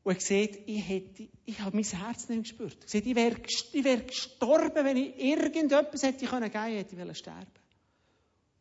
[0.03, 2.77] Und er sieht, ich, hätte, ich habe mein Herz nicht gespürt.
[2.83, 3.35] Er sieht, ich wäre,
[3.73, 7.51] ich wäre gestorben, wenn ich irgendetwas hätte können geben, hätte ich sterben.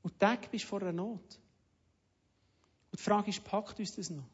[0.02, 1.38] Und du bist vor einer Not.
[2.90, 4.24] Und die Frage ist, packt uns das noch?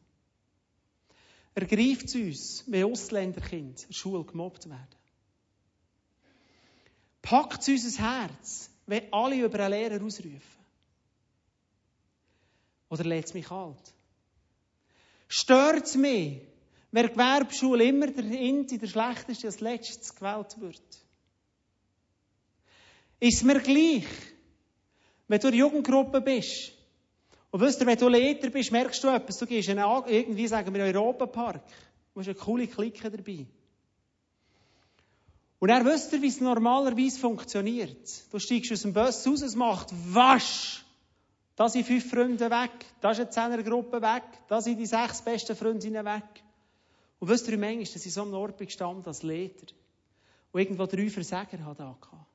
[1.53, 4.87] Ergreift es uns, wenn Ausländerkinder in der Schule gemobbt werden?
[7.21, 10.41] Packt es unser Herz, wenn alle über einen Lehrer ausrufen?
[12.89, 13.93] Oder lädt es mich kalt?
[15.27, 16.41] Stört es mich,
[16.91, 20.81] wenn Gewerbeschule immer der Inti, der Schlechteste, als Letztes gewählt wird?
[23.19, 24.07] Ist mir gleich,
[25.27, 26.73] wenn du in der Jugendgruppe bist?
[27.51, 29.37] Und wisst ihr, wenn du Leiter bist, merkst du etwas.
[29.37, 31.61] Du gehst in einen, irgendwie, sagen wir, Europapark.
[32.13, 33.45] Du hast eine coole Clique dabei.
[35.59, 38.31] Und er wisst ihr, wie es normalerweise funktioniert.
[38.31, 40.83] Du steigst aus dem Bus raus, es macht wasch.
[41.55, 45.55] Da sind fünf Freunde weg, da ist eine Zehnergruppe weg, da sind die sechs besten
[45.55, 46.23] Freundinnen weg.
[47.19, 49.67] Und wisst ihr, wie manchmal, dass ich so am Ort gestanden als Leiter.
[50.51, 52.25] Und irgendwo drei Versäger hat da gehabt,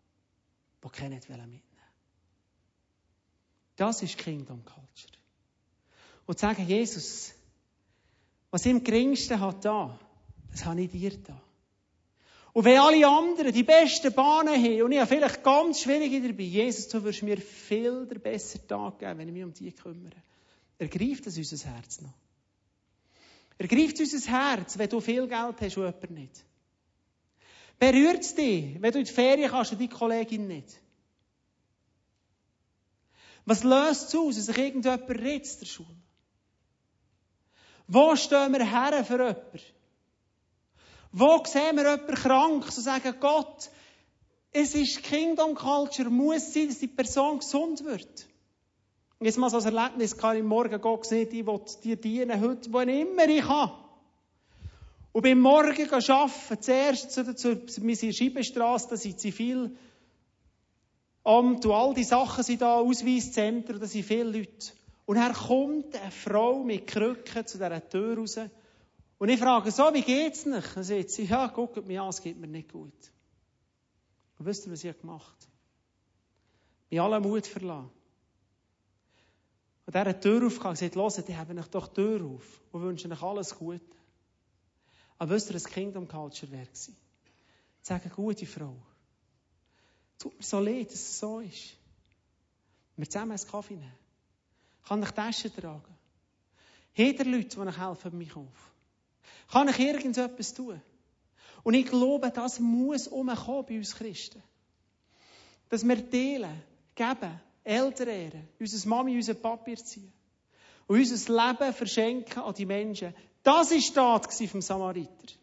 [0.85, 1.63] die keinen mitnehmen
[3.77, 5.19] das ist Kingdom Culture.
[6.27, 7.33] Und zu sagen, Jesus,
[8.51, 9.99] was ich im geringsten hat da,
[10.51, 11.41] das habe ich dir da.
[12.53, 16.45] Und wenn alle anderen die besten Bahnen haben und ich habe vielleicht ganz schwierige dabei,
[16.45, 20.17] Jesus, du wirst mir viel der besseren Tag geben, wenn ich mich um die kümmere.
[20.79, 22.15] Ergreift das unser Herz noch.
[23.59, 26.45] Ergreift unser Herz, wenn du viel Geld hast und jemand nicht.
[27.79, 30.81] Berührt es dich, wenn du in die Ferien kannst und die Kollegin nicht.
[33.47, 35.97] Was löst es aus, wenn sich irgendjemand ritzt der Schule?
[37.89, 39.61] Wo stehen wir her für jemanden?
[41.13, 43.71] Wo sehen wir jemanden krank, so sagen, Gott,
[44.53, 48.27] es ist Kingdom Culture, muss sein, dass die Person gesund wird.
[49.21, 52.71] Jetzt mal so ein Erlebnis kann ich morgen Gott sehen, ich will dir dienen heute,
[52.73, 53.73] wo immer ich kann.
[55.13, 59.75] Und beim Morgen arbeiten, zuerst zu, zu, sind in Scheibenstrasse, da sind Zivil,
[61.27, 64.73] Amt und all die Sachen sind da, Ausweiszentren, da sind viele Leute.
[65.07, 68.39] Und er kommt eine Frau mit Krücken zu dieser Tür raus.
[69.19, 70.77] Und ich frage so, wie geht's nicht?
[70.77, 72.93] Dann sagt sie, ja, guckt mich an, es geht mir nicht gut.
[74.39, 75.53] Und wisst ihr, was ich gemacht habe?
[76.91, 77.91] Mich alle Mut verlassen.
[79.87, 82.83] Und dieser Tür aufgegangen und gesagt, hört, ich habe euch doch die Tür auf und
[82.83, 83.81] wünsche euch alles Gute.
[85.19, 86.97] Aber wisst ihr, was Kingdom Culture wäre gewesen?
[87.83, 88.77] Sagen, gute Frau.
[90.19, 91.77] Tut mir so leid, dass es so ist.
[92.97, 93.93] Wir zusammen einen Kaffee nehmen.
[94.87, 95.95] Kann ich Taschen tragen?
[96.95, 98.73] Jeder Leute, die euch helfen mich auf.
[99.51, 100.81] Kann ich irgendetwas tun?
[101.63, 104.43] Und ich glaube, das muss umkommen bei uns Christen.
[105.69, 106.63] Dass wir teilen,
[106.95, 110.13] geben, Eltern ehren, unser Mami, unser Papi erziehen.
[110.87, 113.15] Und unser Leben verschenken an die Menschen.
[113.43, 115.35] Das war die Tat vom Samariter.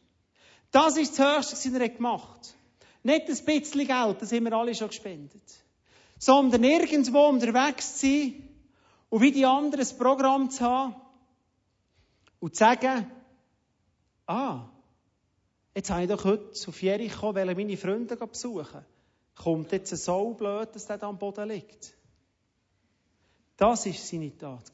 [0.71, 2.55] Das ist das Höchste, was er gemacht hat.
[3.03, 5.43] Nicht ein bisschen Geld, das haben wir alle schon gespendet.
[6.17, 8.49] Sondern irgendwo unterwegs zu sein
[9.09, 10.95] und wie die anderen ein Programm zu haben
[12.39, 13.11] und zu sagen,
[14.25, 14.69] ah,
[15.75, 18.85] jetzt habe ich doch heute auf Jericho, meine Freunde besuchen.
[19.35, 21.93] Kommt jetzt so blöd, dass der da am Boden liegt.
[23.57, 24.71] Das war seine Tat.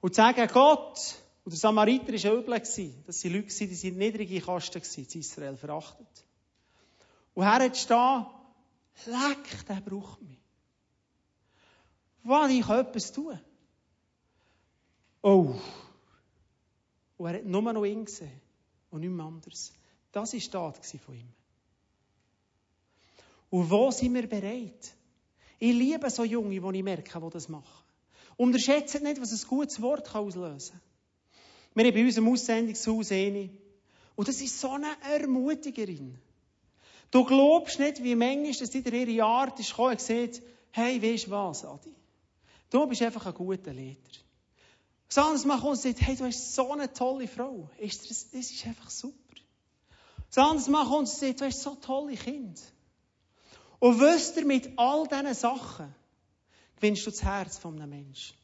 [0.00, 4.40] Und zu sagen, Gott, und der Samariter war übel, das waren Leute, die sind niedrige
[4.40, 6.24] Kasten in Israel verachtet.
[7.34, 8.26] Und er stehen,
[9.06, 10.38] leck, der braucht mich.
[12.22, 13.38] Was, ich etwas tun.
[15.22, 15.54] Oh.
[17.16, 18.40] Und er hat nur noch ihn gesehen.
[18.90, 19.72] und nichts anderes.
[20.12, 21.28] Das war Tat von ihm.
[23.50, 24.94] Und wo sind wir bereit?
[25.58, 27.84] Ich liebe so Junge, die ich merke, die das machen.
[28.36, 30.80] Unterschätzt nicht, was ein gutes Wort auslösen kann.
[31.74, 33.50] Wir haben bei unserem Aussendungshaus eine.
[34.16, 36.18] Und das ist so eine Ermutigerin.
[37.10, 41.26] Du glaubst nicht, wie manchmal, dass in ihre Art ist gekommen und gesagt, hey, weißt
[41.26, 41.94] du was, Adi?
[42.70, 43.96] Du bist einfach ein guter Lehrer.
[45.08, 47.68] Was anderes macht und sagt, hey, du bist so eine tolle Frau.
[47.80, 49.16] Das, das ist einfach super.
[50.28, 52.60] Was anderes macht und sagt, du hast so tolle Kinder.
[53.80, 55.92] Und wisst ihr, mit all diesen Sachen
[56.76, 58.36] gewinnst du das Herz von einem Menschen.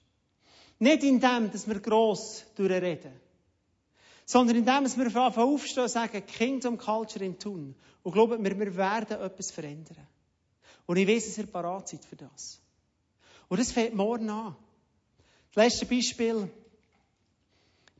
[0.80, 3.12] Nicht in dem, dass wir gross durchreden,
[4.26, 7.76] sondern in dem, dass wir aufstehen und sagen, Kingdom Culture in Tun.
[8.02, 10.06] Und glauben wir, wir werden etwas verändern.
[10.84, 12.60] Und ich weiß, dass ihr parat seid für das.
[13.48, 14.56] Und das fängt morgen an.
[15.54, 16.50] Das letzte Beispiel.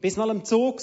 [0.03, 0.75] Ich war mal im Zoo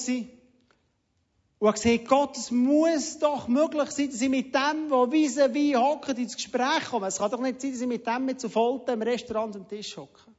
[1.64, 5.54] und habe gesehen, Gott, es muss doch möglich sein, dass ich mit dem, der weise
[5.54, 7.08] wie hocken, ins Gespräch komme.
[7.08, 9.68] Es kann doch nicht sein, dass ich mit dem mit zu Folter im Restaurant am
[9.68, 10.33] Tisch hocke.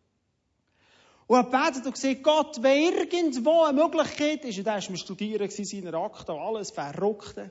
[1.26, 4.98] Und habe gebetet und gesagt, Gott, wenn irgendwo eine Möglichkeit ist, und da war mir
[4.98, 7.50] studieren, seine Akte alles, verrückte.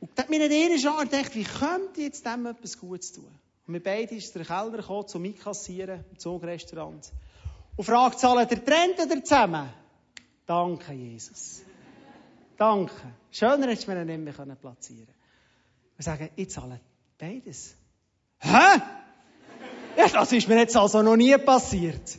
[0.00, 3.30] Und da hat mir nicht einmal gedacht, wie könnte ich jetzt dem etwas Gutes tun?
[3.66, 7.10] Und wir beide ist der Kellner gekommen, zum Einkassieren, im Zugrestaurant.
[7.76, 9.70] Und fragt, zahlen der Trend oder zusammen?
[10.46, 11.62] Danke, Jesus.
[12.58, 12.92] Danke.
[13.30, 15.14] Schöner hättest du mir nicht mehr platzieren können.
[15.96, 16.80] Wir sagen, ich zahle
[17.18, 17.74] beides.
[18.40, 18.80] Hä?
[19.96, 22.18] Ja, das ist mir jetzt also noch nie passiert.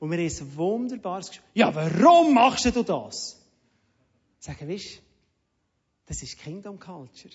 [0.00, 1.50] Und wir haben ein wunderbares Gespräch.
[1.54, 3.38] Ja, warum machst du das?
[4.40, 5.00] Sagen, weißt
[6.06, 7.32] das ist Kingdom Culture.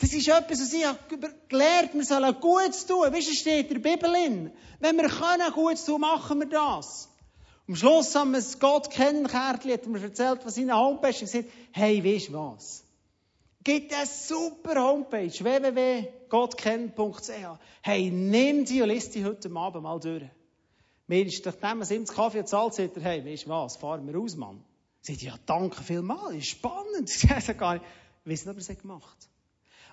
[0.00, 0.98] Das ist etwas, was ich habe
[1.48, 3.12] gelernt wir sollen Gutes tun.
[3.12, 4.50] Weißt du, es steht in der Bibel in.
[4.80, 7.08] Wenn wir können Gutes tun, machen wir das.
[7.68, 11.20] Am Schluss haben wir das Gott kennen Kärtchen, hat mir erzählt, was seine Homepage ist,
[11.20, 12.82] gesagt, hey, weißt du was?
[13.62, 17.30] Gibt eine super Homepage, www.gottkennen.ch.
[17.82, 20.24] Hey, nimm die und liest die heute Abend mal durch.
[21.08, 24.06] Mir ist, nachdem wir ihm das Kaffee zahlt, sagt er, hey, weißt du was, fahren
[24.06, 24.62] wir raus, Mann.
[25.00, 27.08] Sagt, ja, danke vielmals, ist spannend.
[27.10, 27.84] Ich weiß gar nicht,
[28.24, 29.28] nicht, ob er es gemacht hat.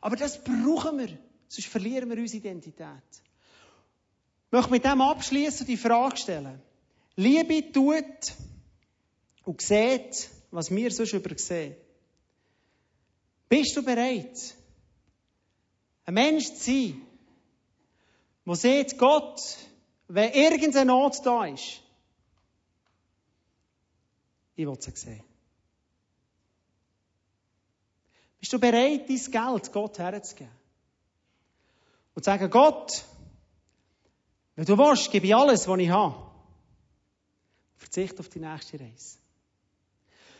[0.01, 2.87] Aber das brauchen wir, sonst verlieren wir unsere Identität.
[4.47, 6.61] Ich möchte mit dem abschließen und die Frage stellen.
[7.15, 8.33] Liebe tut
[9.45, 11.75] und sieht, was wir sonst übersehen.
[13.47, 14.37] Bist du bereit,
[16.05, 17.01] ein Mensch zu sein,
[18.45, 19.41] der sieht, Gott,
[20.07, 21.81] wenn irgendeine Not da ist,
[24.55, 25.23] ich will sie sehen.
[28.39, 30.51] Bist du bereit, dein Geld Gott herzugeben?
[32.13, 33.03] Und zu sagen, Gott,
[34.55, 36.15] wenn du willst, gebe ich alles, was ich habe.
[37.77, 39.17] Verzicht auf die nächste Reise.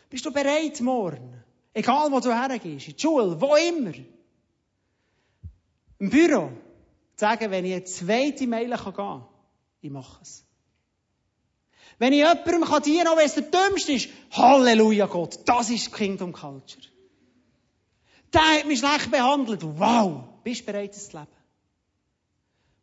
[0.09, 3.93] Bist du bereit, morgen, egal wo du hergehst, in die Schule, wo immer,
[5.97, 6.49] im Büro,
[7.15, 9.25] zu sagen, wenn ich eine zweite Meile gehen kann,
[9.85, 10.43] ich mache es.
[11.97, 15.93] Wenn ich jemandem kann dienen kann, wenn es der Dümmste ist, Halleluja Gott, das ist
[15.93, 16.85] Kingdom Culture.
[18.33, 19.63] Der hat mich schlecht behandelt.
[19.63, 21.27] Wow, bist du bereit, das zu leben?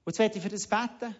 [0.04, 1.14] Und jetzt werde ich für das beten.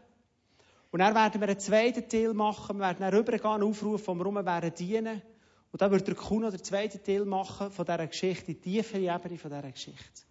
[0.91, 2.79] Und dann werden wir einen zweiten Teil machen.
[2.79, 5.23] Wir werden dann rübergehen, aufrufen, wo wir rum werden dienen.
[5.71, 9.39] Und dann wird der Kuno den zweiten Teil machen von dieser Geschichte, die tiefere Ebene
[9.39, 10.23] von dieser Geschichte.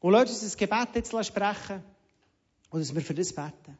[0.00, 1.82] Und lasst uns das Gebet jetzt sprechen
[2.70, 3.78] und dass wir für das beten.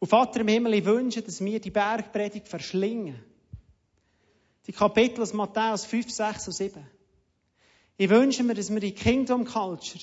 [0.00, 3.22] Und Vater im Himmel, ich wünsche, dass wir die Bergpredigt verschlingen.
[4.66, 6.86] Die Kapitel aus Matthäus 5, 6 und 7.
[7.98, 10.02] Ich wünsche mir, dass wir die Kingdom Culture,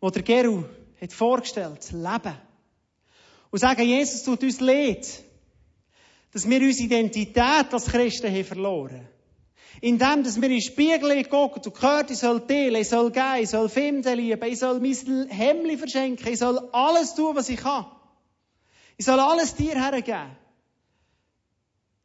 [0.00, 0.64] wo der Geru
[1.00, 2.34] hat vorgestellt, leben.
[3.50, 5.06] Und sagen, Jesus tut uns leid,
[6.32, 9.06] dass wir unsere Identität als Christen haben verloren.
[9.82, 13.42] Indem, dass wir in den Spiegel gucken und gehört, ich soll teilen, ich soll geben,
[13.42, 17.58] ich soll Finde lieben, ich soll mein Hemd verschenken, ich soll alles tun, was ich
[17.58, 17.84] kann.
[18.96, 20.36] Ich soll alles dir hergeben.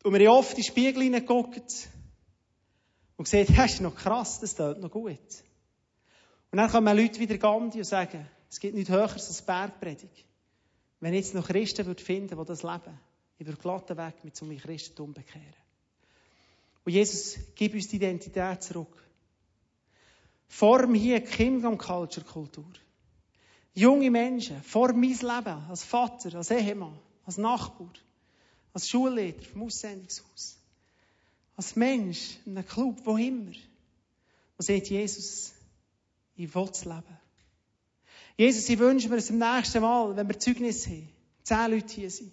[0.03, 1.63] Und wir oft in den Spiegel hineingucken
[3.17, 5.19] und sehen, das ist noch krass, das tut noch gut.
[6.51, 10.25] Und dann kommen Leute wie der Gandhi und sagen, es gibt nichts höheres als Bergpredigt.
[10.99, 12.99] Wenn ich jetzt noch Christen würde finden, die das leben,
[13.37, 15.53] ich würde glatten Weg mit einem Christentum bekehren.
[16.85, 19.03] Und Jesus, gib uns die Identität zurück.
[20.47, 22.65] Form hier Kingdom Culture Kultur.
[23.73, 27.93] Junge Menschen, form mein Leben als Vater, als Ehemann, als Nachbar,
[28.73, 30.57] als Schulleiter vom Aussendungshaus,
[31.55, 33.51] als Mensch in einem Club, wo immer.
[34.57, 35.53] Und sagt Jesus,
[36.35, 37.17] ich will das Leben.
[38.37, 41.09] Jesus, ich wünsche mir, dass im nächsten Mal, wenn wir Zeugnis haben,
[41.43, 42.31] zehn Leute hier sind,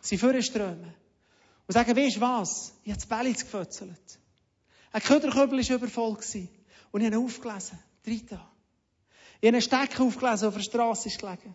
[0.00, 0.94] sie vorströmen
[1.66, 2.72] Und sagen, weißt du was?
[2.84, 4.18] Ich habe das Bällitz gefötzelt.
[4.92, 6.16] Ein Köderköbel war übervoll.
[6.90, 7.78] Und ich habe ihn aufgelesen.
[8.04, 8.57] Drei Tage.
[9.40, 11.54] Ich habe einen Stecker aufgelesen, der auf der Straße ist gelegen.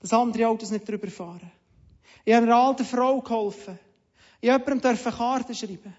[0.00, 1.50] Dass andere Autos nicht drüber fahren.
[2.24, 3.78] Ich habe einer alten Frau geholfen.
[4.40, 5.94] Ich jemandem Karten schreiben.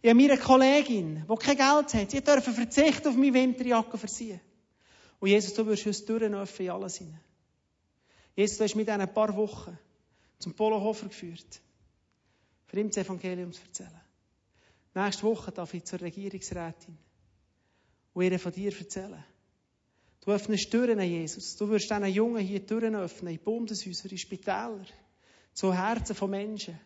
[0.00, 4.08] Ich habe meiner Kollegin, die kein Geld hat, sie dürfen verzichten auf meine Winterjacke für
[4.08, 4.38] sie.
[5.20, 7.20] Und Jesus, du wirst uns durchnöpfen in alles hinein.
[8.34, 9.78] Jesus, du hast mich in ein paar Wochen
[10.38, 11.60] zum Polohofer geführt.
[12.66, 14.00] Für ihm das Evangelium zu erzählen.
[14.94, 16.98] Nächste Woche darf ich zur Regierungsrätin
[18.14, 19.24] und ihr von dir erzählen.
[20.24, 21.56] Du öffnest Türen, Jesus.
[21.56, 24.84] Du wirst diesen Jungen hier Türen öffnen, in Bundeshäuser, in Spitäler,
[25.52, 26.78] zu Herzen von Menschen,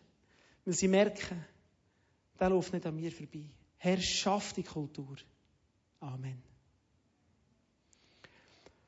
[0.65, 1.45] weil sie merken,
[2.39, 3.45] der läuft nicht an mir vorbei.
[3.77, 5.15] Herr, schaff die Kultur.
[5.99, 6.41] Amen.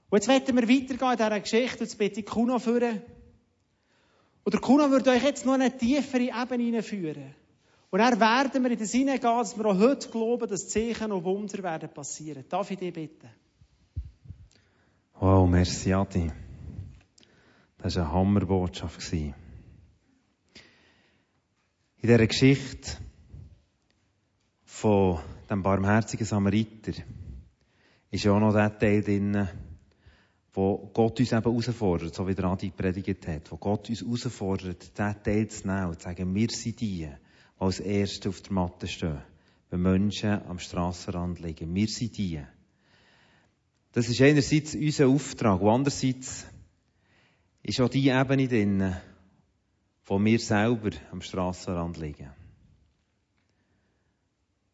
[0.09, 1.83] Und jetzt werden wir weitergehen in dieser Geschichte.
[1.83, 3.03] Jetzt bitte ich Kuno führen.
[4.43, 7.35] Und der Kuno würde euch jetzt noch eine tiefere Ebene hineinführen.
[7.91, 11.23] Und dann werden wir in das hineingehen, dass wir auch heute glauben, dass Zeichen und
[11.23, 12.45] Wunder werden passieren.
[12.49, 13.29] Darf ich dich bitten?
[15.21, 16.31] Wow, merci Adi.
[17.77, 19.11] Das war eine Hammerbotschaft.
[19.11, 19.33] In
[22.01, 22.91] dieser Geschichte
[24.63, 26.93] von dem barmherzigen Samariter
[28.09, 29.45] ist ja auch noch der Teil drin,
[30.53, 34.97] wo Gott uns eben herausfordert, so wie der Adi predigt hat, wo Gott uns herausfordert,
[34.97, 37.11] diesen Teil zu nehmen und zu sagen, wir sind die, die
[37.57, 39.21] als Erste auf der Matte stehen,
[39.69, 41.75] wenn Menschen am Strassenrand liegen.
[41.75, 42.41] Wir sind die.
[43.91, 46.45] Das ist einerseits unser Auftrag, und andererseits
[47.63, 48.95] ist auch die Ebene drin,
[50.05, 52.31] wo wir selber am Strassenrand liegen.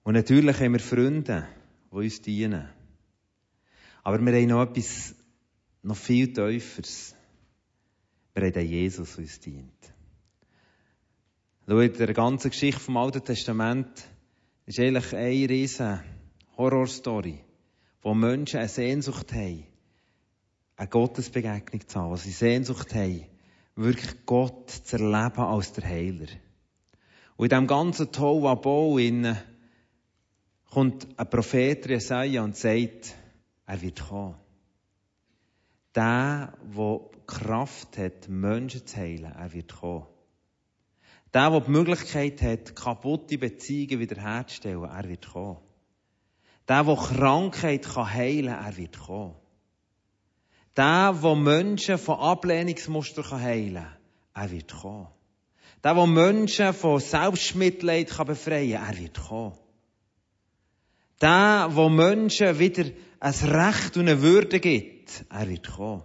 [0.04, 1.48] Und natürlich haben wir Freunde,
[1.92, 2.70] die uns dienen.
[4.04, 5.16] Aber wir haben noch etwas
[5.82, 7.16] noch viel Tieferes.
[8.34, 9.94] Wir haben den Jesus, der uns dient.
[11.68, 14.08] Schau, in der ganzen Geschichte vom Alten Testament
[14.68, 16.00] ist eigentlich eine riesen
[16.58, 17.40] Horrorstory,
[18.06, 19.66] wo Menschen eine Sehnsucht haben,
[20.78, 23.26] eine Gottesbegegnung zu haben, wo sie Sehnsucht haben,
[23.76, 26.28] wirklich Gott zu erleben als der Heiler.
[27.36, 29.00] Und in diesem ganzen Tohuwabou
[30.70, 33.16] kommt ein Prophet Jesaja und sagt,
[33.66, 34.36] er wird kommen.
[35.96, 40.06] Der, der Kraft hat, Menschen zu heilen, er wird kommen.
[41.34, 45.58] Der, der die Möglichkeit hat, kaputte Beziehungen wiederherzustellen, er wird kommen.
[46.68, 49.36] Der, der Krankheit heilen kann, er wird kommen.
[50.76, 53.98] Der, der Menschen von Ablehnungsmustern heilen kann,
[54.34, 55.08] er wird kommen.
[55.84, 59.58] Der, der Menschen von Selbstmitleid befreien kann, er wird kommen.
[61.22, 62.86] Der, der Menschen wieder
[63.20, 66.04] ein Recht und eine Würde gibt, er wird kommen.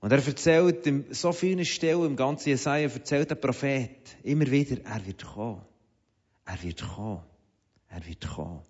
[0.00, 4.82] Und er erzählt in so vielen Stellen im ganzen Jesaja, erzählt der Prophet immer wieder,
[4.84, 5.62] er wird kommen.
[6.44, 7.22] Er wird kommen.
[7.92, 8.62] Er wird kommen.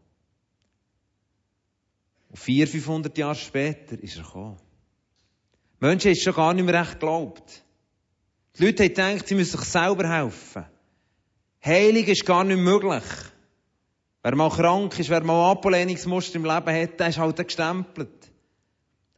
[2.29, 4.57] Und 400, 500 Jahre später ist er gekommen.
[5.79, 7.63] Menschen haben schon gar nicht mehr recht geglaubt.
[8.57, 10.65] Die Leute haben gedacht, sie müssen sich selber helfen.
[11.65, 13.05] Heilig ist gar nicht möglich.
[14.25, 18.33] Wer mal krank ist, wer mal Ablehnungsmuster im Leben hat, der ist halt gestempelt.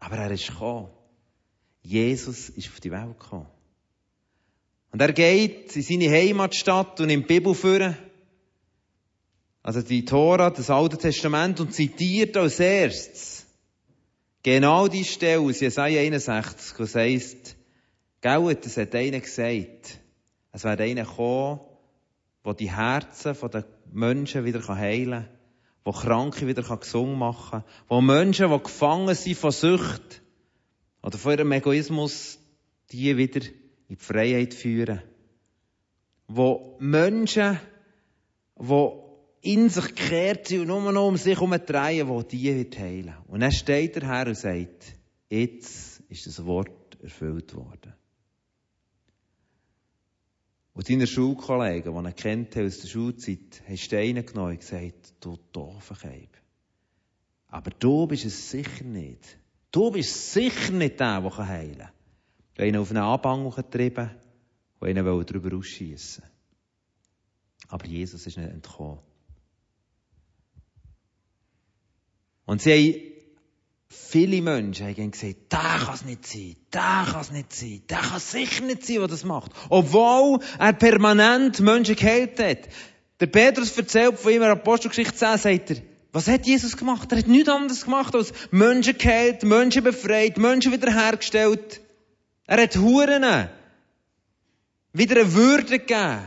[0.00, 0.90] Aber er ist gekommen.
[1.82, 3.48] Jesus ist auf die Welt gekommen.
[4.92, 7.94] Und er geht in seine Heimatstadt und nimmt die Bibel vor.
[9.64, 13.46] Also die Tora, das Alte Testament, und zitiert als erstes
[14.42, 17.56] genau die Stelle aus Jesaja 61, wo es heisst,
[18.20, 19.98] Gell, es hat einer gesagt,
[20.52, 21.60] es wird einer kommen,
[22.44, 25.28] der die Herzen der Menschen wieder heilen kann,
[25.86, 30.22] der Kranke wieder gesund machen kann, wo Menschen, die gefangen sind von Sucht,
[31.02, 32.38] oder von ihrem Egoismus
[32.92, 35.02] die wieder in die Freiheit führen.
[36.26, 37.58] Wo Menschen,
[38.58, 39.03] die
[39.44, 43.14] in sich gekehrt sind und nur noch um sich herum drehen, die wird heilen.
[43.28, 44.94] Und dann steht der Herr und sagt,
[45.28, 47.92] jetzt ist das Wort erfüllt worden.
[50.72, 55.38] Und seine Schulkollegen, die ihn kennt aus der Schulzeit, haben Steine genommen und gesagt, du
[55.52, 56.30] Doofenkeib.
[57.48, 59.38] Aber du bist es sicher nicht.
[59.70, 61.90] Du bist sicher nicht der, der heilen kann.
[62.54, 64.10] Du hast ihn auf einen Anbang getrieben
[64.80, 66.24] und ihn darüber ausschiessen
[67.68, 69.00] Aber Jesus ist nicht entkommen.
[72.46, 73.14] Und sie haben,
[73.88, 77.98] viele Menschen haben gesagt, der kann es nicht sein, der kann es nicht sein, der
[77.98, 79.52] kann sicher nicht sein, der das macht.
[79.70, 82.68] Obwohl er permanent Menschen geheilt hat.
[83.20, 85.76] Der Petrus erzählt von ihm in Apostelgeschichte 10, sagt er,
[86.12, 87.10] was hat Jesus gemacht?
[87.10, 91.80] Er hat nichts anderes gemacht als Menschen geheilt, Menschen befreit, Menschen wiederhergestellt.
[92.46, 93.48] Er hat Huren
[94.92, 96.20] wieder eine Würde gegeben.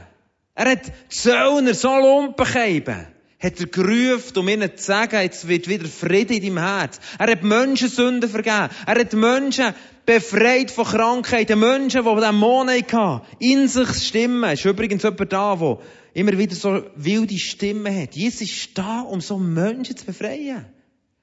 [0.56, 3.08] Er hat Zöllner so Lumpen gegeben.
[3.40, 7.00] Hat er gerufen, um ihnen zu sagen, jetzt wird wieder Friede in deinem Herz.
[7.20, 8.70] Er hat Menschen Sünden vergeben.
[8.88, 9.76] Er hat Menschen
[10.08, 11.60] befreit von Krankheiten.
[11.60, 13.22] Menschen, die Dämonen hatten.
[13.38, 14.54] In sich Stimmen.
[14.54, 15.78] Ist übrigens jemand da, der
[16.16, 18.16] immer wieder so wilde Stimmen hat.
[18.16, 20.66] Jesus ist da, um so Menschen zu befreien.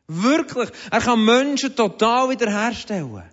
[0.06, 0.68] Wirklich.
[0.92, 3.24] Er kann Menschen total wiederherstellen.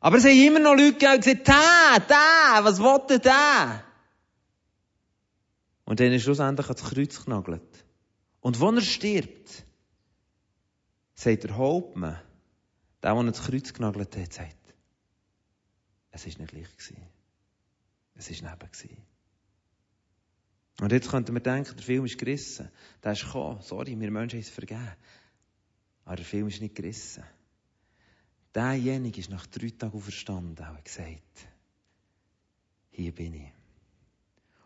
[0.00, 3.82] Aber es haben immer noch Leute gegeben, die gesagt da, da, was denn da?
[5.84, 7.84] Und dann ist schlussendlich ans Kreuz genagelt.
[8.40, 9.64] Und wenn er stirbt,
[11.14, 12.20] sagt der Hauptmann,
[13.02, 14.56] der, der ans Kreuz genagelt hat, sagt,
[16.10, 16.68] es war nicht gleich.
[18.14, 19.02] Es war neben gewesen.
[20.80, 22.70] Und jetzt könnten wir denken, der Film ist gerissen.
[23.02, 23.60] Der ist gekommen.
[23.62, 24.96] Sorry, wir Menschen haben es vergeben.
[26.04, 27.24] Aber der Film ist nicht gerissen.
[28.54, 31.48] Derjenige ist nach drei Tagen auferstanden und hat gesagt,
[32.90, 33.53] hier bin ich.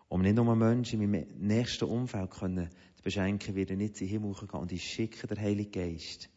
[0.09, 2.71] Um nicht nur Menschen in meinem nächsten Umfeld können
[3.03, 6.29] beschenken, wird er nicht in den Himmel gehen und ich schicke den Heiligen Geist.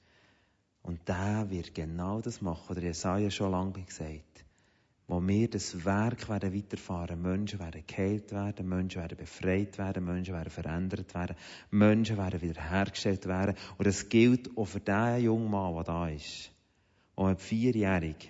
[0.81, 4.45] Und der wird genau das machen, was Jesaja schon lange gesagt
[5.11, 7.21] wo wir das Werk werden weiterfahren.
[7.21, 11.35] Menschen werden geheilt werden, Menschen werden befreit werden, Menschen werden verändert werden,
[11.69, 13.57] Menschen werden wiederhergestellt werden.
[13.77, 16.51] Und das gilt auch für den jungen Mann, der da ist,
[17.17, 18.29] der vierjährig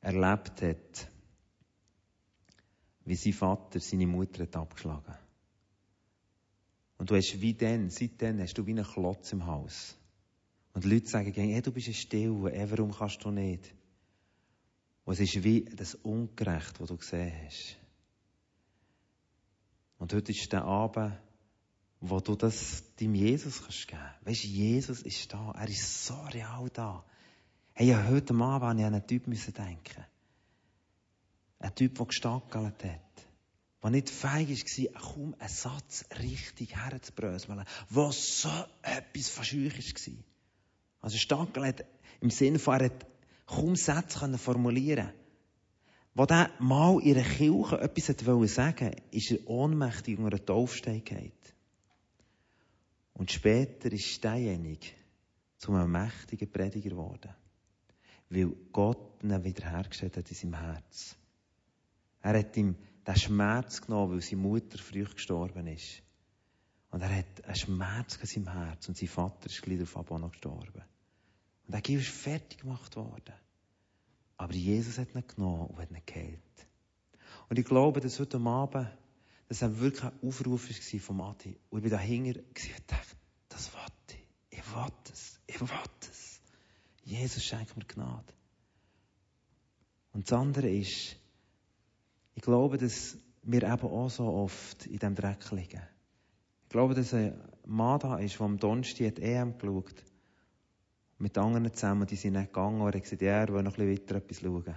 [0.00, 1.08] erlebt hat,
[3.06, 5.14] wie sein Vater seine Mutter hat abgeschlagen.
[6.98, 9.96] Und du hast wie dann, seitdem hast du wie einen Klotz im Haus.
[10.74, 13.72] Und Leute sagen, hey, du bist ein Still, hey, warum kannst du nicht?
[15.04, 17.76] Und es ist wie das Ungerecht, was du gesehen hast.
[19.98, 21.16] Und heute ist der Abend,
[22.00, 24.02] wo du das deinem Jesus kannst geben.
[24.24, 25.52] Weißt du, Jesus ist da.
[25.52, 27.04] Er ist so real da.
[27.72, 30.04] Hey, ja, heute Abend habe ich an einen Typ denken.
[31.58, 33.00] Ein Typ, der gestackelt hat.
[33.82, 37.64] Der nicht fähig war, kaum einen Satz richtig herzubröseln.
[37.94, 38.50] Der so
[38.82, 40.14] etwas verscheucht war.
[41.00, 41.74] Also Stackel
[42.20, 43.06] im Sinne von, er hat
[43.46, 45.12] kaum Sätze formulieren
[46.14, 51.32] Wo der mal in einer Kirche etwas sagen wollte, ist er ohnmächtig unter Taufstein gefallen.
[53.12, 54.88] Und später ist derjenige
[55.58, 57.34] zu einem mächtigen Prediger geworden.
[58.28, 61.16] Weil Gott ihn wiederhergestellt hat in seinem Herz.
[62.26, 62.74] Er hat ihm
[63.06, 66.02] den Schmerz genommen, weil seine Mutter früh gestorben ist.
[66.90, 68.88] Und er hat einen Schmerz in seinem Herz.
[68.88, 70.82] Und sein Vater ist gleich auf noch gestorben.
[71.66, 73.32] Und der Gil ist fertig gemacht worden.
[74.38, 76.40] Aber Jesus hat ihn genommen und hat ihn geheilt.
[77.48, 78.88] Und ich glaube, dass heute Abend,
[79.48, 81.56] dass er wirklich ein Aufruf war von Adi.
[81.70, 83.16] Und ich bin dahinter und dachte,
[83.50, 83.80] das will
[84.50, 84.58] ich.
[84.58, 85.40] Ich will es.
[85.46, 85.68] Ich will
[86.00, 86.40] es.
[87.04, 88.34] Jesus schenkt mir Gnade.
[90.12, 91.20] Und das andere ist,
[92.36, 95.82] ich glaube, dass wir eben auch so oft in diesem Dreck liegen.
[96.64, 100.04] Ich glaube, dass ein Mann da ist, der am Donnerstag EM geschaut
[101.18, 104.06] mit anderen zusammen, die sind nicht gegangen, und er hat er will noch ein bisschen
[104.06, 104.76] weiter etwas schauen.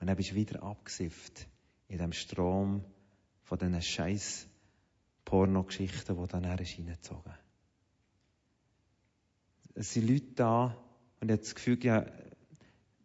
[0.00, 1.48] Und dann bist du wieder abgesifft
[1.88, 2.84] in dem Strom
[3.44, 4.46] von diesen scheiß
[5.24, 7.34] Pornogeschichten, die dann reingezogen
[9.74, 10.76] Es sind Leute da,
[11.20, 12.04] und ich habe das Gefühl, ja,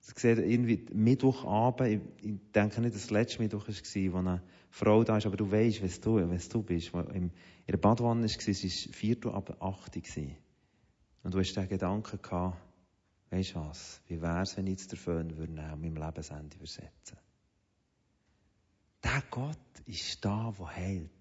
[0.08, 4.44] ich sehe irgendwie Mittwochabend, ich, ich denke nicht, dass das letzte Mittwoch war, wo eine
[4.70, 6.94] Frau da ist, aber du weißt, was du, was du bist.
[6.94, 7.32] Wo in
[7.68, 9.96] der Badwanne war, es war vier ab acht.
[11.24, 12.58] Und du hast den Gedanken gehabt,
[13.32, 16.56] weisst du was, wie wär's, wenn ich jetzt den Föhn würde nehmen und meinem Lebensende
[16.58, 17.18] übersetzen?
[19.04, 21.15] Der Gott ist da, wo heilt.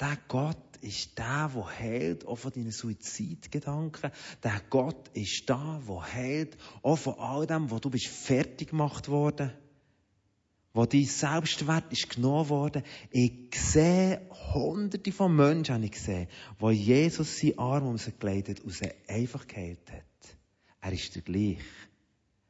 [0.00, 4.10] Der Gott ist der, wo heilt, auch von deinen Suizidgedanken.
[4.42, 9.08] Der Gott ist da, wo heilt, auch von all dem, wo du bist fertig gemacht
[9.08, 9.52] worden
[10.72, 12.82] wo dein Selbstwert ist genommen worden.
[13.10, 14.20] Ich sehe
[14.54, 16.28] hunderte von Menschen, habe ich gesehen,
[16.58, 20.04] wo Jesus seinen Arm um sie gelegt hat und sie einfach geheilt hat.
[20.80, 21.58] Er ist der gleich.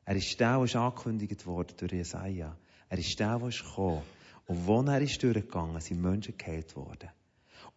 [0.05, 2.57] Er ist der, der ist angekündigt worden durch Jesaja.
[2.89, 4.03] Er ist der, der ist gekommen.
[4.47, 7.09] Und wo er ist durchgegangen, sind Menschen geheilt worden.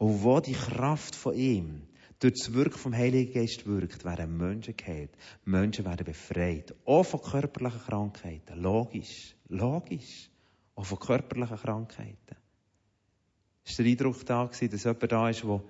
[0.03, 1.87] Und wo die Kraft von ihm
[2.19, 5.11] durch das Wirken vom Heiligen Geist wirkt, werden Menschen geheilt.
[5.45, 6.75] Menschen werden befreit.
[6.83, 8.61] Auch von körperlichen Krankheiten.
[8.61, 9.33] Logisch.
[9.47, 10.29] Logisch.
[10.75, 12.35] Auch von körperlichen Krankheiten.
[12.35, 15.63] War der Eindruck da, dass jemand da ist, wo,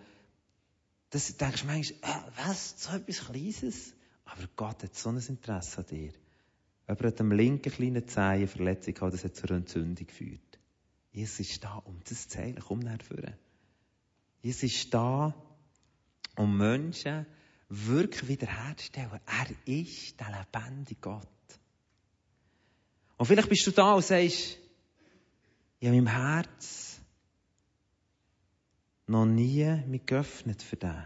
[1.11, 3.93] das denkst manchmal, äh, was, so etwas Kleines?
[4.25, 6.11] Aber Gott hat so ein Interesse an dir.
[6.87, 10.59] Jemand hat am linken kleinen Zehen Verletzung gehabt, das hat zur Entzündung geführt.
[11.11, 12.63] Jesus ist da, um das zu heilen.
[12.67, 13.37] Komm nach vorne.
[14.43, 15.33] Jesus ist da,
[16.35, 17.25] um Menschen
[17.69, 19.19] wirklich wiederherzustellen.
[19.25, 21.27] Er ist der lebendige Gott.
[23.17, 24.59] Und vielleicht bist du da und sagst,
[25.79, 26.99] Ich habe mein Herz
[29.07, 31.03] noch nie mich geöffnet für den.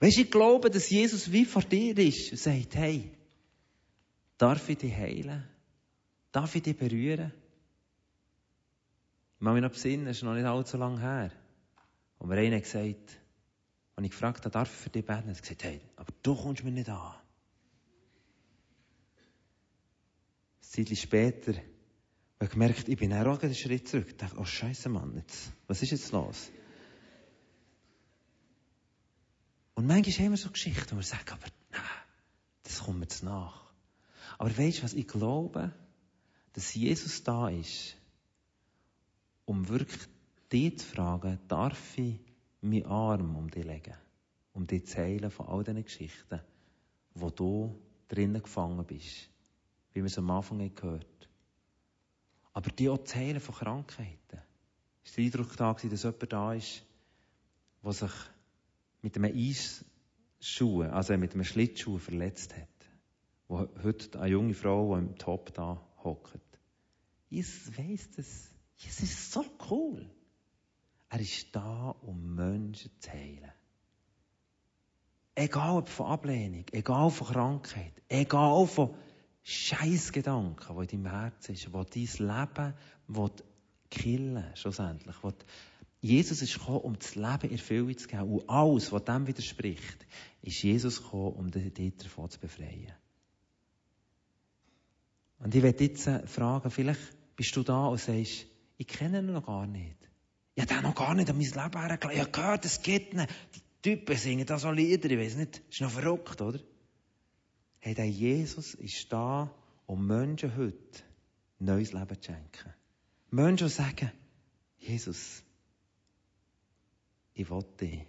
[0.00, 3.12] Weißt du, ich glaube, dass Jesus wie vor dir ist und sagt, hey,
[4.38, 5.44] darf ich dich heilen?
[6.32, 7.32] Darf ich dich berühren?
[9.36, 11.32] Ich muss mich noch besinnen, es ist noch nicht allzu lange her.
[12.18, 13.20] Und mir einer gesagt,
[13.96, 15.28] und ich gefragt habe, darf ich für dich beten?
[15.28, 17.14] Er hat gesagt, hey, aber du kommst mir nicht an.
[20.60, 21.64] Ein Zeit später habe
[22.44, 24.08] ich gemerkt, ich bin auch einen Schritt zurück.
[24.08, 26.50] Ich dachte, oh Scheiße, Mann, jetzt, was ist jetzt los?
[29.74, 31.82] Und manchmal haben wir so Geschichten, wo wir sagen, aber nein,
[32.62, 33.66] das kommt mir zu nach.
[34.38, 35.72] Aber weißt du was, ich glaube,
[36.52, 37.96] dass Jesus da ist,
[39.44, 40.00] um wirklich
[40.52, 42.18] dich zu fragen, darf ich
[42.60, 43.94] meinen Arm um dich legen?
[44.52, 46.40] Um dich zu heilen von all diesen Geschichten,
[47.14, 47.78] wo du
[48.08, 49.28] drinnen gefangen bist.
[49.92, 51.28] Wie wir es am Anfang gehört
[52.52, 54.40] Aber die auch zu heilen von Krankheiten.
[55.04, 56.82] Es war der Eindruck da, dass jemand da ist,
[57.82, 58.10] der sich
[59.02, 62.68] mit einem Eisschuh, also mit einem Schlittschuh verletzt hat.
[63.48, 66.40] Wo heute eine junge Frau, die im Top da hockt.
[67.30, 68.50] Ich weiss das.
[68.84, 70.10] Es ist so cool.
[71.08, 73.52] Er ist da, um Menschen zu heilen.
[75.34, 78.94] Egal ob von Ablehnung, egal von Krankheit, egal von
[79.42, 82.74] Scheißgedanken, die in deinem Herzen ist, die dein Leben
[83.90, 85.14] killen schlussendlich.
[86.00, 88.30] Jesus ist gekommen, um das Leben Erfüllung zu geben.
[88.30, 90.06] Und alles, was dem widerspricht,
[90.42, 92.92] ist Jesus gekommen, um dich davon zu befreien.
[95.38, 98.46] Und ich werde jetzt fragen, vielleicht bist du da und sagst,
[98.78, 100.05] ich kenne ihn noch gar nicht.
[100.56, 102.14] Ich habe den noch gar nicht an mein Leben hergelegt.
[102.14, 103.28] Ich habe gehört, es geht nicht.
[103.54, 105.62] Die Typen singen da so Lieder, ich weiß nicht.
[105.70, 106.58] Ist noch verrückt, oder?
[107.78, 109.54] Hey, der Jesus ist da,
[109.84, 111.02] um Menschen heute
[111.58, 112.72] neues Leben zu schenken.
[113.30, 114.10] Menschen sagen,
[114.78, 115.42] Jesus,
[117.34, 118.06] ich will dich.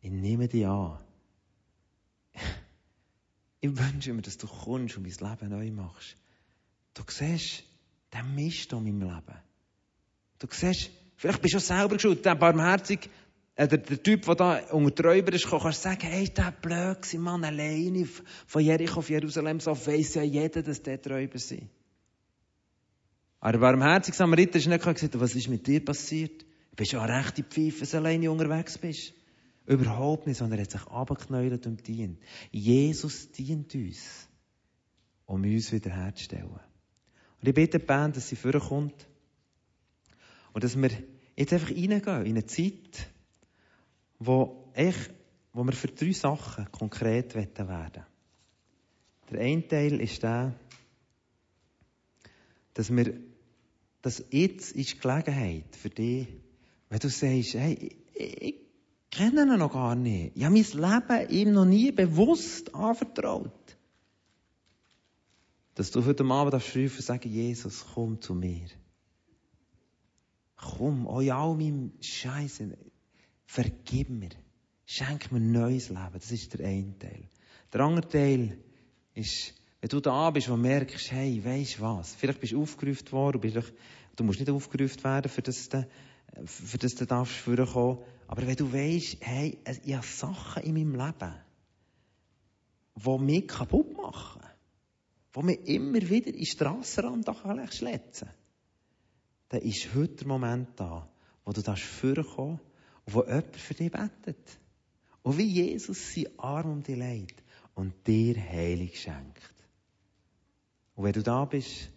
[0.00, 0.98] Ich nehme dich an.
[3.58, 6.14] Ich wünsche mir, dass du kommst und mein Leben neu machst.
[6.94, 7.64] Du siehst
[8.12, 9.40] den Mist in meinem Leben.
[10.38, 13.10] Du siehst, vielleicht bist du auch selber schuld, der barmherzig,
[13.56, 16.52] äh, der, der Typ, der da unter die Räuber ist, kannst du sagen, hey, der
[16.52, 18.06] blöd Mann, alleine
[18.46, 21.68] von Jericho auf Jerusalem, so weiss ja jeder, dass der die Räuber sind.
[23.40, 26.42] Aber der barmherzige Samariter ist nicht gesagt, was ist mit dir passiert?
[26.42, 29.14] Du bist ja eine rechte Pfeife, wenn du alleine unterwegs bist.
[29.66, 32.20] Überhaupt nicht, sondern er hat sich abgeknäuelt und dient.
[32.50, 34.28] Jesus dient uns,
[35.26, 36.50] um uns wiederherzustellen.
[37.40, 39.06] Und ich bitte die Band, dass sie vorkommt.
[40.56, 40.90] Und dass wir
[41.36, 43.10] jetzt einfach reingehen in eine Zeit,
[44.18, 44.96] wo, ich,
[45.52, 48.06] wo wir für drei Sachen konkret werden werden.
[49.30, 50.54] Der eine Teil ist der,
[52.72, 53.20] dass wir,
[54.00, 56.26] dass jetzt ist die Gelegenheit für dich,
[56.88, 58.54] wenn du sagst, hey, ich, ich
[59.10, 60.38] kenne ihn noch gar nicht.
[60.38, 63.76] Ich habe mein Leben ihm noch nie bewusst anvertraut.
[65.74, 68.70] Dass du heute Abend rufen und sagen, Jesus, komm zu mir.
[70.56, 72.76] Komm, oh ja, all meinem Scheiße,
[73.44, 74.30] vergib mir.
[74.86, 76.12] Schenk mir ein neues Leben.
[76.12, 77.28] Das ist der eine Teil.
[77.72, 78.58] Der andere Teil
[79.14, 82.14] ist, wenn du da bist und merkst, hey, weisst was?
[82.14, 83.72] Vielleicht bist du aufgerufen worden, bist,
[84.16, 85.86] du musst nicht aufgerufen werden, für das du,
[86.44, 87.98] für das du darfst vorkommen.
[88.28, 91.34] Aber wenn du weisst, hey, ich habe Sachen in meinem Leben,
[92.96, 94.42] die mich kaputt machen
[95.36, 97.30] wo man immer wieder in den Strassenrand
[97.74, 98.30] schletzen
[99.48, 101.08] dann ist heute der Moment da,
[101.44, 102.60] wo du das vorkommen
[103.04, 104.58] und wo jemand für dich betet.
[105.22, 107.42] Und wie Jesus seinen Arm um dich legt
[107.74, 109.54] und dir Heilig schenkt.
[110.94, 111.90] Und wenn du da bist,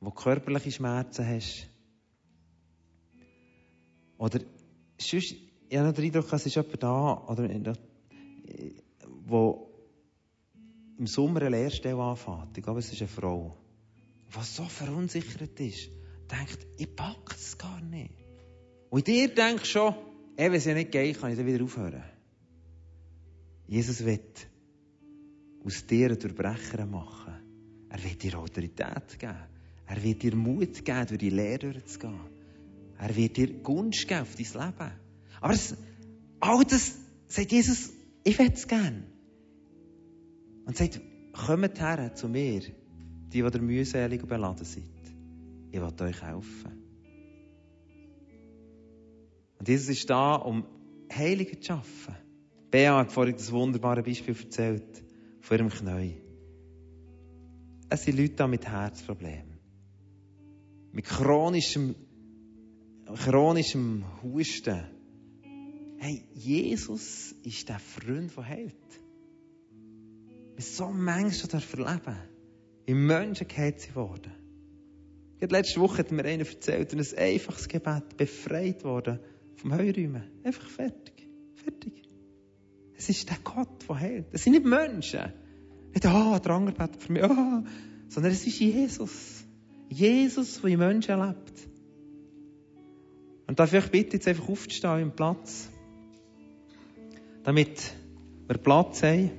[0.00, 1.66] wo körperliche Schmerzen hast,
[4.18, 4.40] oder
[4.98, 5.34] sonst,
[5.68, 7.76] ich habe noch den Eindruck, es ist jemand da, oder,
[9.26, 9.70] wo
[10.98, 13.56] im Sommer eine Lehrstelle anfängt, ich glaube, es ist eine Frau,
[14.30, 15.90] was so verunsichert ist,
[16.36, 18.14] denkt, ich packe es gar nicht.
[18.90, 19.94] Und dir denkst schon,
[20.36, 22.02] ey, wenn es ja nicht geht, kann ich dann wieder aufhören.
[23.66, 24.46] Jesus wird
[25.64, 27.34] aus dir einen Durchbrecher machen.
[27.88, 29.36] Er wird dir Autorität geben.
[29.86, 32.20] Er wird dir Mut geben, durch die Lehre zu gehen.
[32.98, 34.92] Er wird dir Gunst geben auf dein Leben.
[35.40, 35.76] Aber es,
[36.40, 36.96] all das
[37.28, 39.04] sagt Jesus, ich will es gerne.
[40.66, 41.00] Und sagt,
[41.32, 42.60] kommt her zu mir,
[43.32, 44.93] die, die mühselig und beladen sind.
[45.74, 46.84] Ich will euch helfen.
[49.58, 50.64] Und Jesus ist da, um
[51.12, 52.14] Heiliger zu schaffen.
[52.70, 55.02] Bea hat vorhin das wunderbare Beispiel erzählt
[55.40, 56.22] von ihrem Knie.
[57.88, 59.58] Es sind Leute da mit Herzproblemen.
[60.92, 61.96] Mit chronischem
[63.24, 64.80] chronischem Husten.
[65.98, 69.00] Hey, Jesus ist der Freund, der hält.
[70.54, 72.16] Wir so Menschen erleben.
[72.86, 74.43] Im Menschen geht sie worden.
[75.50, 79.20] Letzte Woche hat mir einer erzählt, und ein einfaches Gebet befreit worden
[79.56, 80.24] vom Heuräumen.
[80.42, 81.28] Einfach fertig.
[81.54, 82.02] Fertig.
[82.96, 84.26] Es ist der Gott, der hält.
[84.32, 85.32] Es sind nicht Menschen.
[85.92, 87.68] Nicht, ah, oh, der andere betet für mich, ah, oh,
[88.08, 89.44] sondern es ist Jesus.
[89.88, 91.68] Jesus, der in Menschen lebt.
[93.46, 95.68] Und darf ich bitte jetzt einfach aufzustehen im Platz,
[97.42, 97.94] damit
[98.48, 99.30] wir Platz haben.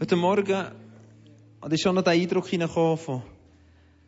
[0.00, 0.64] Heute Morgen
[1.60, 3.22] hatte ich schon noch den Eindruck hineingekommen von,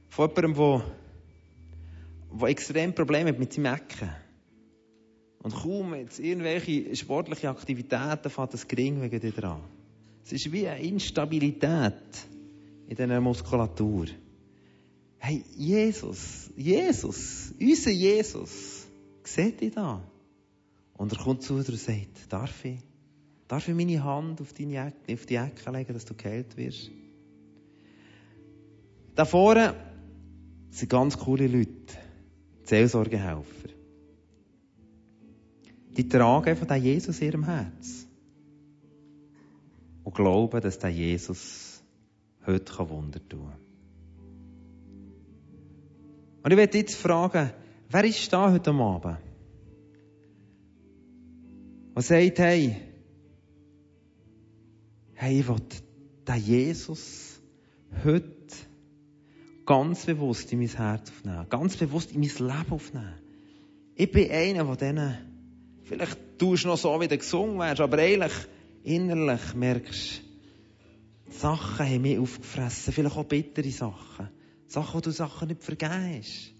[0.08, 4.08] von jemandem, der, der extrem Probleme hat mit seinem Ecken.
[5.42, 9.62] Und kaum jetzt irgendwelche sportliche Aktivitäten fängt das gering wegen dir dran.
[10.24, 12.28] Es ist wie eine Instabilität
[12.86, 14.06] in dieser Muskulatur.
[15.18, 18.86] Hey, Jesus, Jesus, unser Jesus,
[19.24, 20.00] sieht dich da.
[20.94, 22.78] Und er kommt zu dir und sagt, darf ich?
[23.50, 26.88] Darf ich meine Hand auf, deine auf die Ecke legen, dass du geheilt wirst?
[29.16, 29.74] Da vorne
[30.70, 31.96] sind ganz coole Leute.
[32.62, 33.70] Seelsorgehelfer.
[35.96, 38.06] Die tragen einfach den Jesus in ihrem Herz.
[40.04, 41.82] Und glauben, dass der Jesus
[42.46, 43.58] heute Wunder tun kann.
[46.44, 47.50] Und ich werde jetzt fragen,
[47.88, 49.18] wer ist da heute Abend?
[51.96, 52.89] Und sagt, hey,
[55.20, 55.60] hey, ich will
[56.26, 57.42] den Jesus
[58.04, 58.56] heute
[59.66, 63.14] ganz bewusst in mein Herz aufnehmen, ganz bewusst in mein Leben aufnehmen.
[63.96, 65.18] Ich bin einer von denen,
[65.82, 68.32] vielleicht tust du noch so, wie du gesungen wärst, aber eigentlich
[68.82, 70.22] innerlich merkst,
[71.28, 74.30] Sachen haben mich aufgefressen, vielleicht auch bittere Sachen.
[74.68, 76.54] Sachen, wo du Sachen nicht vergehst.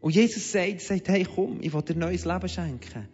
[0.00, 3.08] Und Jesus sagt, sagt, hey, komm, ich will dir ein neues Leben schenken.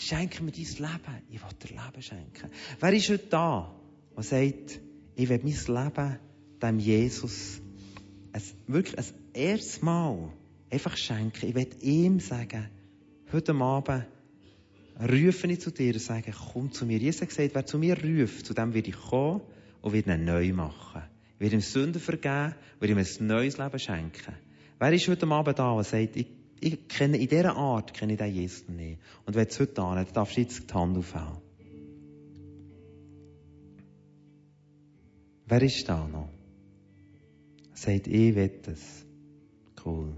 [0.00, 1.22] Schenke mir dein Leben.
[1.28, 2.50] Ich will dir Leben schenken.
[2.78, 3.74] Wer ist heute da,
[4.14, 4.80] der sagt,
[5.16, 6.18] ich will mein Leben
[6.62, 7.60] dem Jesus
[8.32, 10.32] ein, wirklich ein erstes Mal
[10.70, 11.48] einfach schenken.
[11.48, 12.68] Ich will ihm sagen,
[13.32, 14.06] heute Abend
[15.00, 16.98] rufe ich zu dir und sage, komm zu mir.
[16.98, 19.40] Jesus hat gesagt, wer zu mir ruft, zu dem werde ich kommen
[19.82, 21.02] und werde ihn neu machen.
[21.34, 24.34] Ich werde ihm Sünden vergeben, werde ihm ein neues Leben schenken.
[24.78, 28.18] Wer ist heute Abend da und sagt, ich ich kenne, in dieser Art kenne ich
[28.18, 29.00] den Jesus nicht.
[29.26, 31.38] Und wenn es heute an, dann darfst du jetzt die Hand aufhören.
[35.46, 36.28] Wer ist da noch?
[37.74, 39.06] Sagt, ich will es.
[39.84, 40.14] Cool.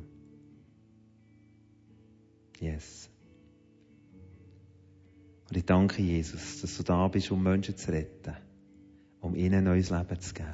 [2.59, 3.09] Yes.
[5.49, 8.37] Und ich danke Jesus, dass du da bist, um Menschen zu retten,
[9.21, 10.49] um ihnen ein neues Leben zu geben.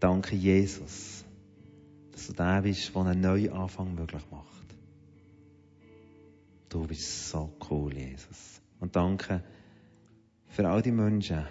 [0.00, 1.25] Danke Jesus
[2.16, 4.46] dass du der bist, der einen neuen Anfang möglich macht.
[6.70, 8.62] Du bist so cool, Jesus.
[8.80, 9.42] Und danke
[10.46, 11.44] für all die Menschen,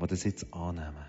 [0.00, 1.06] die das jetzt annehmen.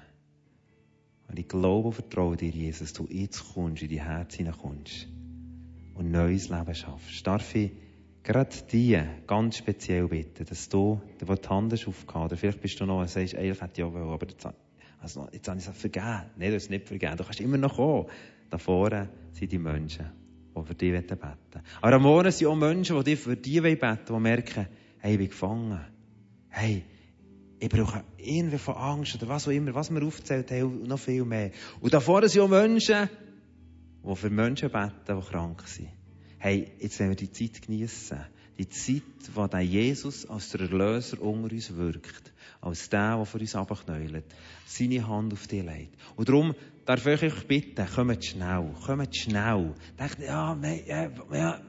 [1.27, 5.07] Und ich glaube und vertraue dir, Jesus, du jetzt kommst, in die Herz hineinkommst
[5.95, 7.25] und neues Leben schaffst.
[7.25, 7.71] Darf ich
[8.21, 12.79] gerade die ganz speziell bitten, dass du, der die Hand hast aufgehauen, oder vielleicht bist
[12.79, 14.47] du noch und sagst, eigentlich hätte ich ja wollen, aber jetzt,
[15.01, 16.23] also, jetzt habe ich es vergeben.
[16.37, 17.17] Nein, du hast es nicht vergeben.
[17.17, 18.05] Du kannst immer noch kommen.
[18.53, 20.11] Da vorne sind die Menschen,
[20.55, 21.63] die für dich beten wollen.
[21.81, 24.67] Aber da vorne sind auch Menschen, die für dich beten die merken,
[24.99, 25.79] hey, ich bin gefangen.
[26.49, 26.83] Hey,
[27.59, 30.99] ich brauche irgendwie von Angst oder was auch immer, was wir aufzählt haben, und noch
[30.99, 31.49] viel mehr.
[31.81, 33.09] Und da vorne sind auch Menschen,
[34.03, 35.89] die für Menschen beten, die krank sind.
[36.37, 38.19] Hey, jetzt wollen wir die Zeit genießen.
[38.59, 39.01] Die Zeit,
[39.33, 42.31] wo der Jesus als der Erlöser unter uns wirkt.
[42.61, 44.25] Als der, der für uns abknäuelt.
[44.67, 45.97] Seine Hand auf dich legt.
[46.15, 46.53] Und darum
[46.85, 49.73] darf ich euch bitten, kommt schnell, kommt schnell.
[49.99, 51.59] Denkt, ja, ja, ja,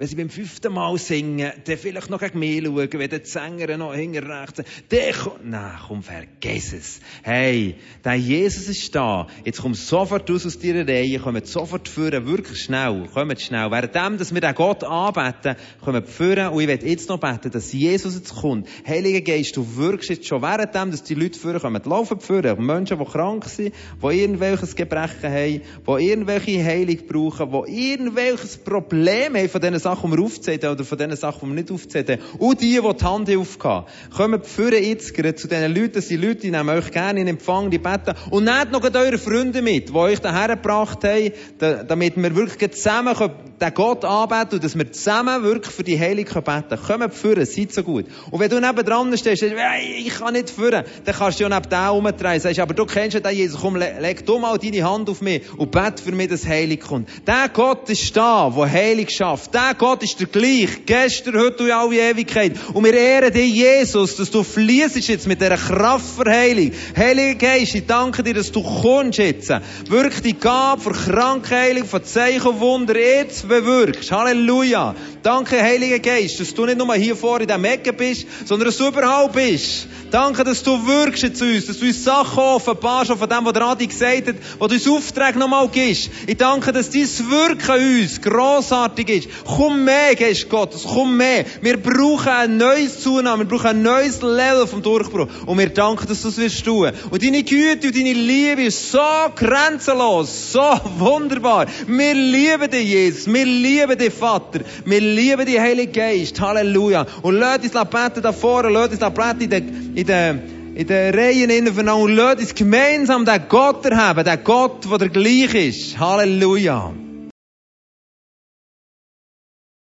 [0.00, 3.76] wenn sie beim fünften Mal singen, dann vielleicht noch gegen mich schauen, wenn die Sänger
[3.76, 4.68] noch hinter rechts sind.
[4.88, 7.00] Dann nein, komm, vergiss es.
[7.22, 9.26] Hey, der Jesus ist da.
[9.44, 13.70] Jetzt komm sofort raus aus deiner Reihe, kommt sofort führen, wirklich schnell, kommt schnell.
[13.70, 17.72] Währenddem, dass wir den Gott anbeten, kommt führen und ich werde jetzt noch beten, dass
[17.72, 18.68] Jesus jetzt kommt.
[18.88, 22.64] Heiliger Geist, du wirkst jetzt schon währenddem, dass die Leute führen kommen, laufen führen.
[22.64, 29.36] Menschen, die krank sind, die irgendwelches Gebrechen haben, die irgendwelche Heilung brauchen, die irgendwelches Problem
[29.36, 31.72] haben, von diesen Sachen, die wir aufzählt haben, oder von diesen Sachen, die wir nicht
[31.72, 32.22] aufzählt haben.
[32.38, 33.84] Und die, die die Hand aufgehauen
[34.16, 37.28] kommt führen jetzt gerade zu diesen Leuten, das sind Leute, die nehmen euch gerne in
[37.28, 38.14] Empfang, die beten.
[38.30, 43.14] Und nehmt noch eure Freunde mit, die euch daher gebracht haben, damit wir wirklich zusammen
[43.60, 47.00] den Gott anbeten und dass wir zusammen wirklich für die Heilung beten können.
[47.00, 48.06] Kommt führen, seid so gut.
[48.30, 49.54] Und wenn du neben dran stehst, sagst,
[49.96, 52.40] ich kann nicht führen, dann kannst du ja neben dem umdrehen.
[52.40, 55.42] Sagst, aber du kennst ja den Jesus, komm, leg du mal deine Hand auf mich
[55.56, 57.08] und bete für mich, dass Heilung kommt.
[57.26, 59.29] Der Gott ist da, der Heilung schafft.
[59.52, 62.54] Der Gott ist der gleich, gestern, heute und alle Ewigkeit.
[62.72, 66.72] Und wir ehren dich, Jesus, dass du fließt jetzt mit dieser Kraft für Heilung.
[66.96, 69.52] Heiliger Geist, ich danke dir, dass du kommst jetzt.
[69.86, 74.10] Wirklich die Gabe für Krankheilung, für Zeichen und Wunder jetzt bewirkst.
[74.10, 74.94] Halleluja.
[75.22, 78.78] Danke, Heiliger Geist, dass du nicht nur hier vor in diesem Ecke bist, sondern dass
[78.78, 79.86] du überhaupt bist.
[80.10, 83.62] Danke, dass du wirkst zu uns, dass du uns Sachen offenbarst, von dem, was der
[83.62, 86.10] Adi gesagt hat, was du uns Auftrag nochmal gibst.
[86.26, 89.28] Ich danke, dass dein Wirken uns grossartig ist.
[89.44, 91.44] Komm mehr, Geist Gottes, komm mehr.
[91.60, 95.28] Wir brauchen ein neues Zunahme, wir brauchen ein neues Level vom Durchbruch.
[95.46, 96.90] Und wir danken, dass du es wirst tun.
[97.10, 98.98] Und deine Güte und deine Liebe ist so
[99.36, 101.66] grenzenlos, so wunderbar.
[101.86, 103.32] Wir lieben dich, Jesus.
[103.32, 104.60] Wir lieben dich, Vater.
[104.84, 106.40] Wir lieben dich, Heiliger Geist.
[106.40, 107.06] Halleluja.
[107.22, 111.50] Und lass uns beten vorne, lass uns beten in den in den, in den Reihen
[111.50, 115.98] innen und lasst uns gemeinsam den Gott erheben, den Gott, der der gleich ist.
[115.98, 116.92] Halleluja.